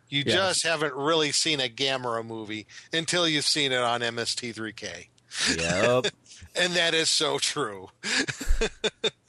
[0.09, 5.07] You just haven't really seen a Gamera movie until you've seen it on MST3K.
[5.57, 6.07] Yep.
[6.55, 7.89] And that is so true.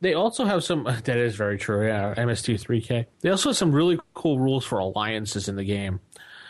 [0.00, 0.84] They also have some.
[1.04, 1.86] That is very true.
[1.86, 3.06] Yeah, MST3K.
[3.20, 6.00] They also have some really cool rules for alliances in the game.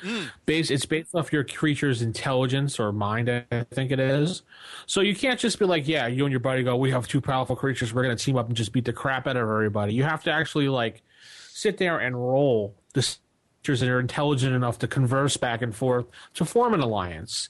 [0.03, 0.31] Mm.
[0.45, 4.43] Base, it's based off your creature's intelligence or mind, I think it is.
[4.87, 7.21] So you can't just be like, yeah, you and your buddy go, we have two
[7.21, 9.95] powerful creatures, we're going to team up and just beat the crap out of everybody.
[9.95, 11.03] You have to actually like
[11.49, 13.17] sit there and roll the
[13.63, 17.49] creatures that are intelligent enough to converse back and forth to form an alliance.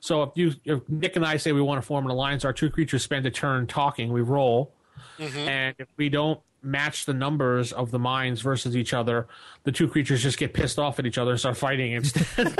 [0.00, 2.52] So if you, if Nick and I say we want to form an alliance, our
[2.52, 4.12] two creatures spend a turn talking.
[4.12, 4.74] We roll,
[5.18, 9.26] and if we don't match the numbers of the minds versus each other,
[9.64, 12.56] the two creatures just get pissed off at each other and start fighting instead.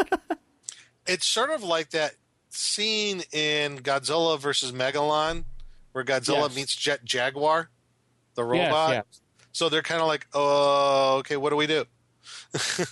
[1.07, 2.13] it's sort of like that
[2.51, 5.45] scene in Godzilla versus Megalon
[5.93, 6.57] where Godzilla Yes.
[6.57, 7.71] meets Jet Jaguar,
[8.35, 8.91] the Yes, robot.
[8.91, 9.05] yes.
[9.53, 11.85] So they're kind of like, oh, okay, what do we do?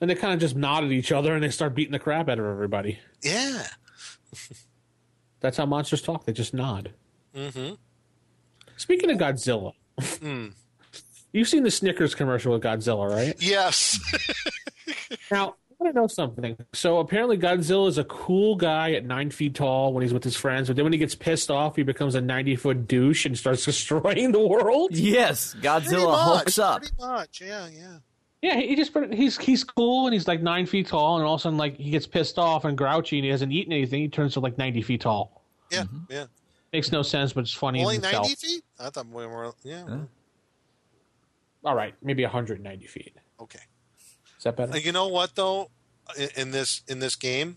[0.00, 2.28] and they kind of just nod at each other and they start beating the crap
[2.28, 2.98] out of everybody.
[3.22, 3.66] Yeah.
[5.40, 6.24] That's how monsters talk.
[6.24, 6.92] They just nod.
[7.34, 7.74] Mm-hmm.
[8.76, 9.72] Speaking of Godzilla,
[10.20, 10.48] Hmm.
[11.32, 13.34] you've seen the Snickers commercial with Godzilla, right?
[13.38, 13.98] Yes.
[15.30, 16.56] Now, I want to know something.
[16.72, 20.36] So apparently, Godzilla is a cool guy at nine feet tall when he's with his
[20.36, 23.36] friends, but then when he gets pissed off, he becomes a ninety foot douche and
[23.36, 24.92] starts destroying the world.
[24.96, 26.80] yes, Godzilla much, hulks up.
[26.82, 27.98] Pretty much, yeah, yeah.
[28.42, 31.40] Yeah, he just he's he's cool and he's like nine feet tall, and all of
[31.40, 34.00] a sudden, like he gets pissed off and grouchy and he hasn't eaten anything.
[34.02, 35.42] He turns to like ninety feet tall.
[35.70, 35.98] Yeah, Mm-hmm.
[36.10, 36.24] yeah.
[36.76, 37.80] Makes no sense, but it's funny.
[37.80, 38.26] Only in itself.
[38.26, 38.64] 90 feet?
[38.78, 40.00] I thought we were, yeah.
[41.64, 43.16] All right, maybe hundred ninety feet.
[43.40, 43.60] Okay.
[44.36, 44.74] Is that better?
[44.74, 45.70] Uh, You know what though?
[46.18, 47.56] In, in this in this game,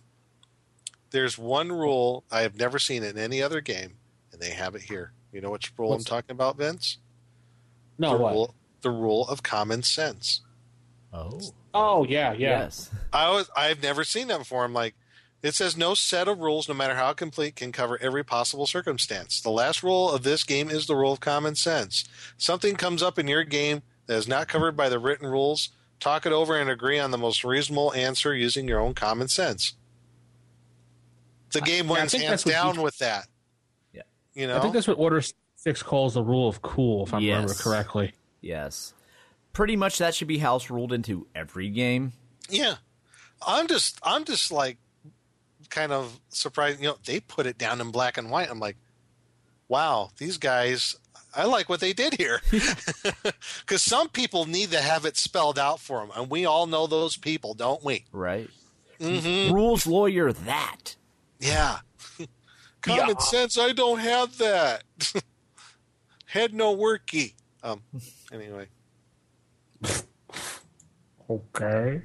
[1.12, 3.98] there's one rule I have never seen in any other game,
[4.32, 5.12] and they have it here.
[5.34, 7.00] You know which rule What's I'm talking about, Vince?
[7.98, 8.34] no, the what?
[8.34, 10.44] rule the rule of common sense.
[11.12, 11.42] Oh.
[11.74, 12.60] Oh yeah, yeah.
[12.62, 12.90] Yes.
[13.12, 14.64] I was I've never seen that before.
[14.64, 14.96] I'm like,
[15.42, 19.40] it says no set of rules, no matter how complete, can cover every possible circumstance.
[19.42, 22.04] The last rule of this game is the rule of common sense.
[22.38, 25.70] Something comes up in your game that is not covered by the written rules.
[26.00, 29.74] Talk it over and agree on the most reasonable answer using your own common sense.
[31.52, 33.28] The game yeah, I wins think hands down you- with that.
[33.94, 34.04] Yeah.
[34.34, 35.22] You know, I think that's what Order
[35.56, 37.62] Six calls the rule of cool, if I remember Yes.
[37.62, 38.14] correctly.
[38.40, 38.94] Yes.
[39.52, 42.14] Pretty much that should be house ruled into every game.
[42.50, 42.76] Yeah.
[43.46, 44.78] I'm just I'm just like
[45.70, 48.50] kind of surprised, you know, they put it down in black and white.
[48.50, 48.78] I'm like,
[49.68, 50.96] wow, these guys
[51.36, 52.42] I like what they did here.
[53.66, 56.88] Cuz some people need to have it spelled out for them, and we all know
[56.88, 58.06] those people, don't we?
[58.12, 58.50] Right.
[59.00, 59.54] Mhm.
[59.54, 60.96] Rules lawyer that.
[61.40, 61.80] Yeah.
[62.82, 64.84] Common sense, I don't have that.
[66.26, 67.34] Head no worky.
[67.64, 67.82] Um
[68.32, 68.68] anyway.
[71.30, 72.02] Okay.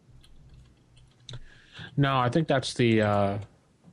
[1.97, 3.03] No, I think that's the.
[3.03, 3.39] Uh,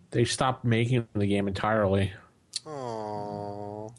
[0.10, 2.12] they stopped making the game entirely.
[2.66, 3.94] Oh.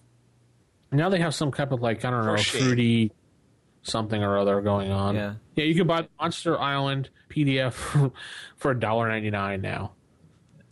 [0.91, 3.13] Now they have some type of like I don't know fruity
[3.89, 5.15] something or other going on.
[5.15, 5.35] Yeah.
[5.57, 5.65] yeah.
[5.65, 7.73] You can buy Monster Island PDF
[8.57, 9.93] for a dollar ninety nine now.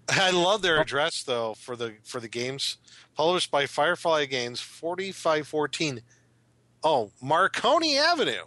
[0.09, 2.79] I love their address though for the for the games
[3.17, 6.03] published by Firefly Games, forty five fourteen.
[6.85, 8.45] Oh, Marconi Avenue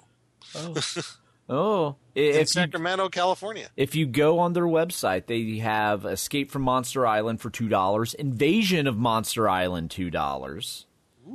[0.56, 0.74] Oh.
[1.50, 1.96] oh.
[2.16, 3.70] in If you, Sacramento, California.
[3.76, 8.88] if you go on their website, they have Escape from Monster Island for $2, Invasion
[8.88, 10.86] of Monster Island $2.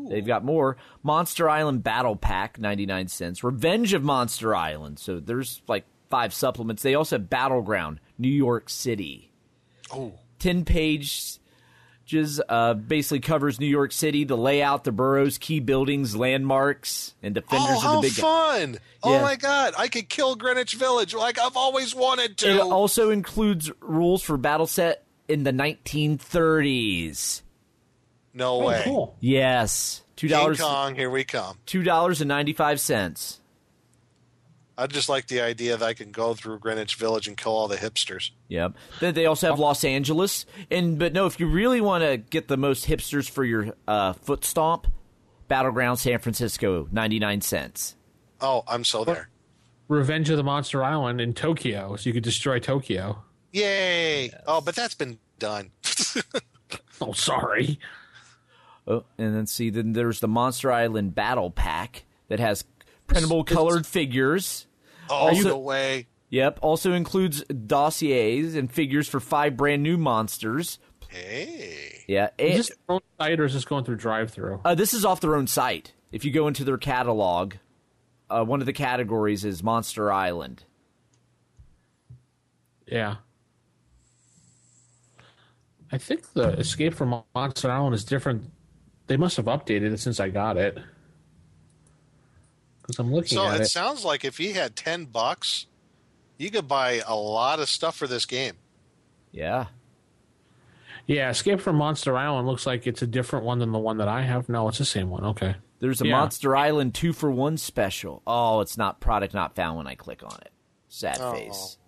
[0.09, 0.77] They've got more.
[1.03, 3.45] Monster Island Battle Pack, 99 cents.
[3.45, 4.99] Revenge of Monster Island.
[4.99, 6.83] So there's like five supplements.
[6.83, 9.31] They also have Battleground, New York City.
[9.93, 11.39] Oh, 10 pages
[12.49, 17.79] uh, basically covers New York City, the layout, the boroughs, key buildings, landmarks, and defenders
[17.83, 18.79] oh, of the big fun!
[19.03, 19.23] Oh Yeah.
[19.23, 22.51] my God, I could kill Greenwich Village like I've always wanted to.
[22.57, 27.41] It also includes rules for battle set in the 1930s.
[28.35, 28.83] No Oh, way.
[28.85, 29.17] cool.
[29.21, 30.61] Yes, two King dollars.
[30.61, 31.59] Kong, here we come.
[31.67, 33.41] Two dollars and ninety five cents.
[34.77, 37.69] I just like the idea that I can go through Greenwich Village and kill all
[37.69, 38.31] the hipsters.
[38.49, 38.73] Yep.
[38.99, 42.49] Then they also have Los Angeles, and but no, if you really want to get
[42.49, 44.89] the most hipsters for your uh, foot stomp,
[45.47, 47.95] Battleground San Francisco, ninety nine cents.
[48.41, 49.29] Oh, I'm so there.
[49.87, 53.23] Revenge of the Monster Island in Tokyo, so you could destroy Tokyo.
[53.53, 54.33] Yay!
[54.47, 55.71] Oh, but that's been done.
[57.01, 57.79] Oh, sorry.
[58.87, 62.65] Oh, and then see, then there's the Monster Island Battle Pack that has
[63.07, 64.67] printable colored figures.
[65.09, 66.07] oh, Also- no way.
[66.31, 66.59] Yep.
[66.63, 70.79] Also includes dossiers and figures for five brand new monsters.
[71.09, 72.05] Hey.
[72.09, 72.31] Yeah.
[72.39, 74.61] Is And, this their own site or is this going through drive through?
[74.65, 75.93] uh, this is off their own site.
[76.11, 77.55] If you go into their catalog,
[78.29, 80.65] uh, one of the categories is Monster Island.
[82.87, 83.17] Yeah.
[85.93, 88.51] I think the Escape from Monster Island is different.
[89.07, 90.79] They must have updated it since I got it.
[92.83, 93.67] Because I'm looking So at it, it.
[93.67, 95.67] sounds like if you had ten bucks,
[96.39, 98.55] you could buy a lot of stuff for this game.
[99.33, 99.67] Yeah.
[101.07, 104.09] Yeah, Escape from Monster Island looks like it's a different one than the one that
[104.09, 104.49] I have.
[104.49, 105.25] No, it's the same one.
[105.25, 105.55] Okay.
[105.81, 106.13] There's a Yeah.
[106.13, 108.23] Monster Island two for one special.
[108.27, 110.51] Oh, it's not product not found when I click on it.
[110.89, 111.33] Sad Oh.
[111.33, 111.79] face.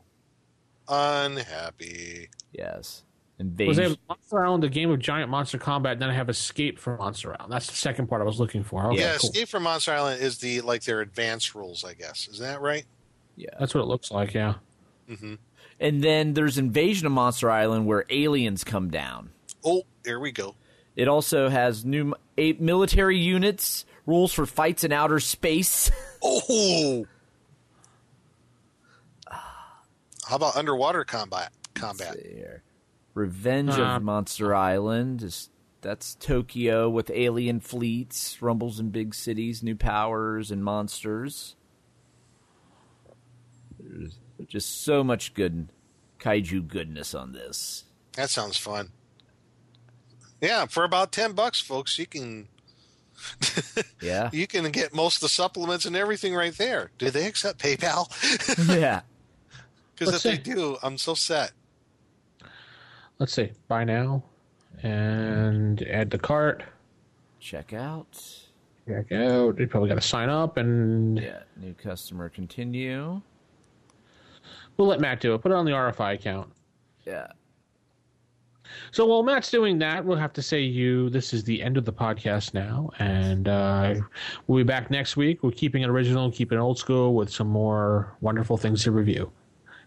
[0.89, 2.29] Unhappy.
[2.53, 3.03] Yes.
[3.39, 3.93] Was Invasion.
[3.93, 6.99] it Monster Island, a game of giant monster combat, and then I have Escape from
[6.99, 7.53] Monster Island.
[7.53, 8.87] That's the second part I was looking for.
[8.87, 9.31] Okay, yeah, cool.
[9.31, 12.29] Escape from Monster Island is the like their advanced rules, I guess.
[12.29, 12.85] Is that right?
[13.37, 13.51] yeah.
[13.61, 14.55] That's what it looks like, yeah.
[15.11, 15.35] Mm-hmm.
[15.79, 19.29] And then there's Invasion of Monster Island where aliens come down.
[19.63, 20.55] Oh, there we go.
[20.97, 25.91] It also has new eight military units, rules for fights in outer space.
[26.29, 27.07] Oh.
[29.31, 31.53] How about underwater combat?
[31.75, 32.17] Combat.
[33.17, 33.25] There.
[33.25, 35.49] Revenge Uh, of Monster Island is
[35.81, 41.55] that's Tokyo with alien fleets, rumbles in big cities, new powers and monsters.
[43.79, 45.69] There's just so much good
[46.19, 47.85] kaiju goodness on this.
[48.15, 48.91] That sounds fun.
[50.41, 52.49] Yeah, for about ten bucks, folks, you can
[54.03, 54.29] Yeah.
[54.33, 56.91] you can get most of the supplements and everything right there.
[56.99, 58.09] Do they accept PayPal?
[58.79, 59.03] yeah.
[59.95, 61.53] Because Let's if they do, I'm so set.
[63.19, 63.51] Let's see.
[63.69, 64.23] Buy now.
[64.83, 66.63] And add to cart.
[67.41, 68.21] Check out.
[68.87, 69.59] Check out.
[69.59, 71.41] You probably got to sign up, and Yeah.
[71.57, 73.21] New customer continue.
[74.77, 75.39] we'll let Matt do it.
[75.39, 76.53] Put it on the RFI account.
[77.07, 77.29] Yeah.
[78.91, 81.85] So while Matt's doing that, we'll have to say you this is the end of
[81.85, 83.95] the podcast now, and uh,
[84.47, 85.43] we'll be back next week.
[85.43, 89.31] We're keeping it original, keeping it old school with some more wonderful things to review.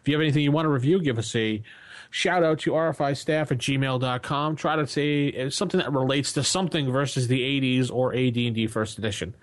[0.01, 1.61] If you have anything you want to review, give us a
[2.09, 4.55] shout out to RFI staff at gmail.com.
[4.55, 8.97] Try to say uh, something that relates to something versus the 80s or AD&D first
[8.97, 9.35] edition.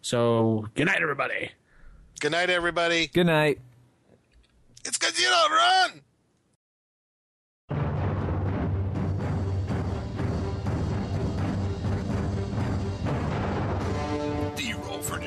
[0.00, 1.52] So good night, everybody.
[2.20, 3.08] Good night, everybody.
[3.08, 3.60] Good night.
[4.84, 6.00] It's because you don't run.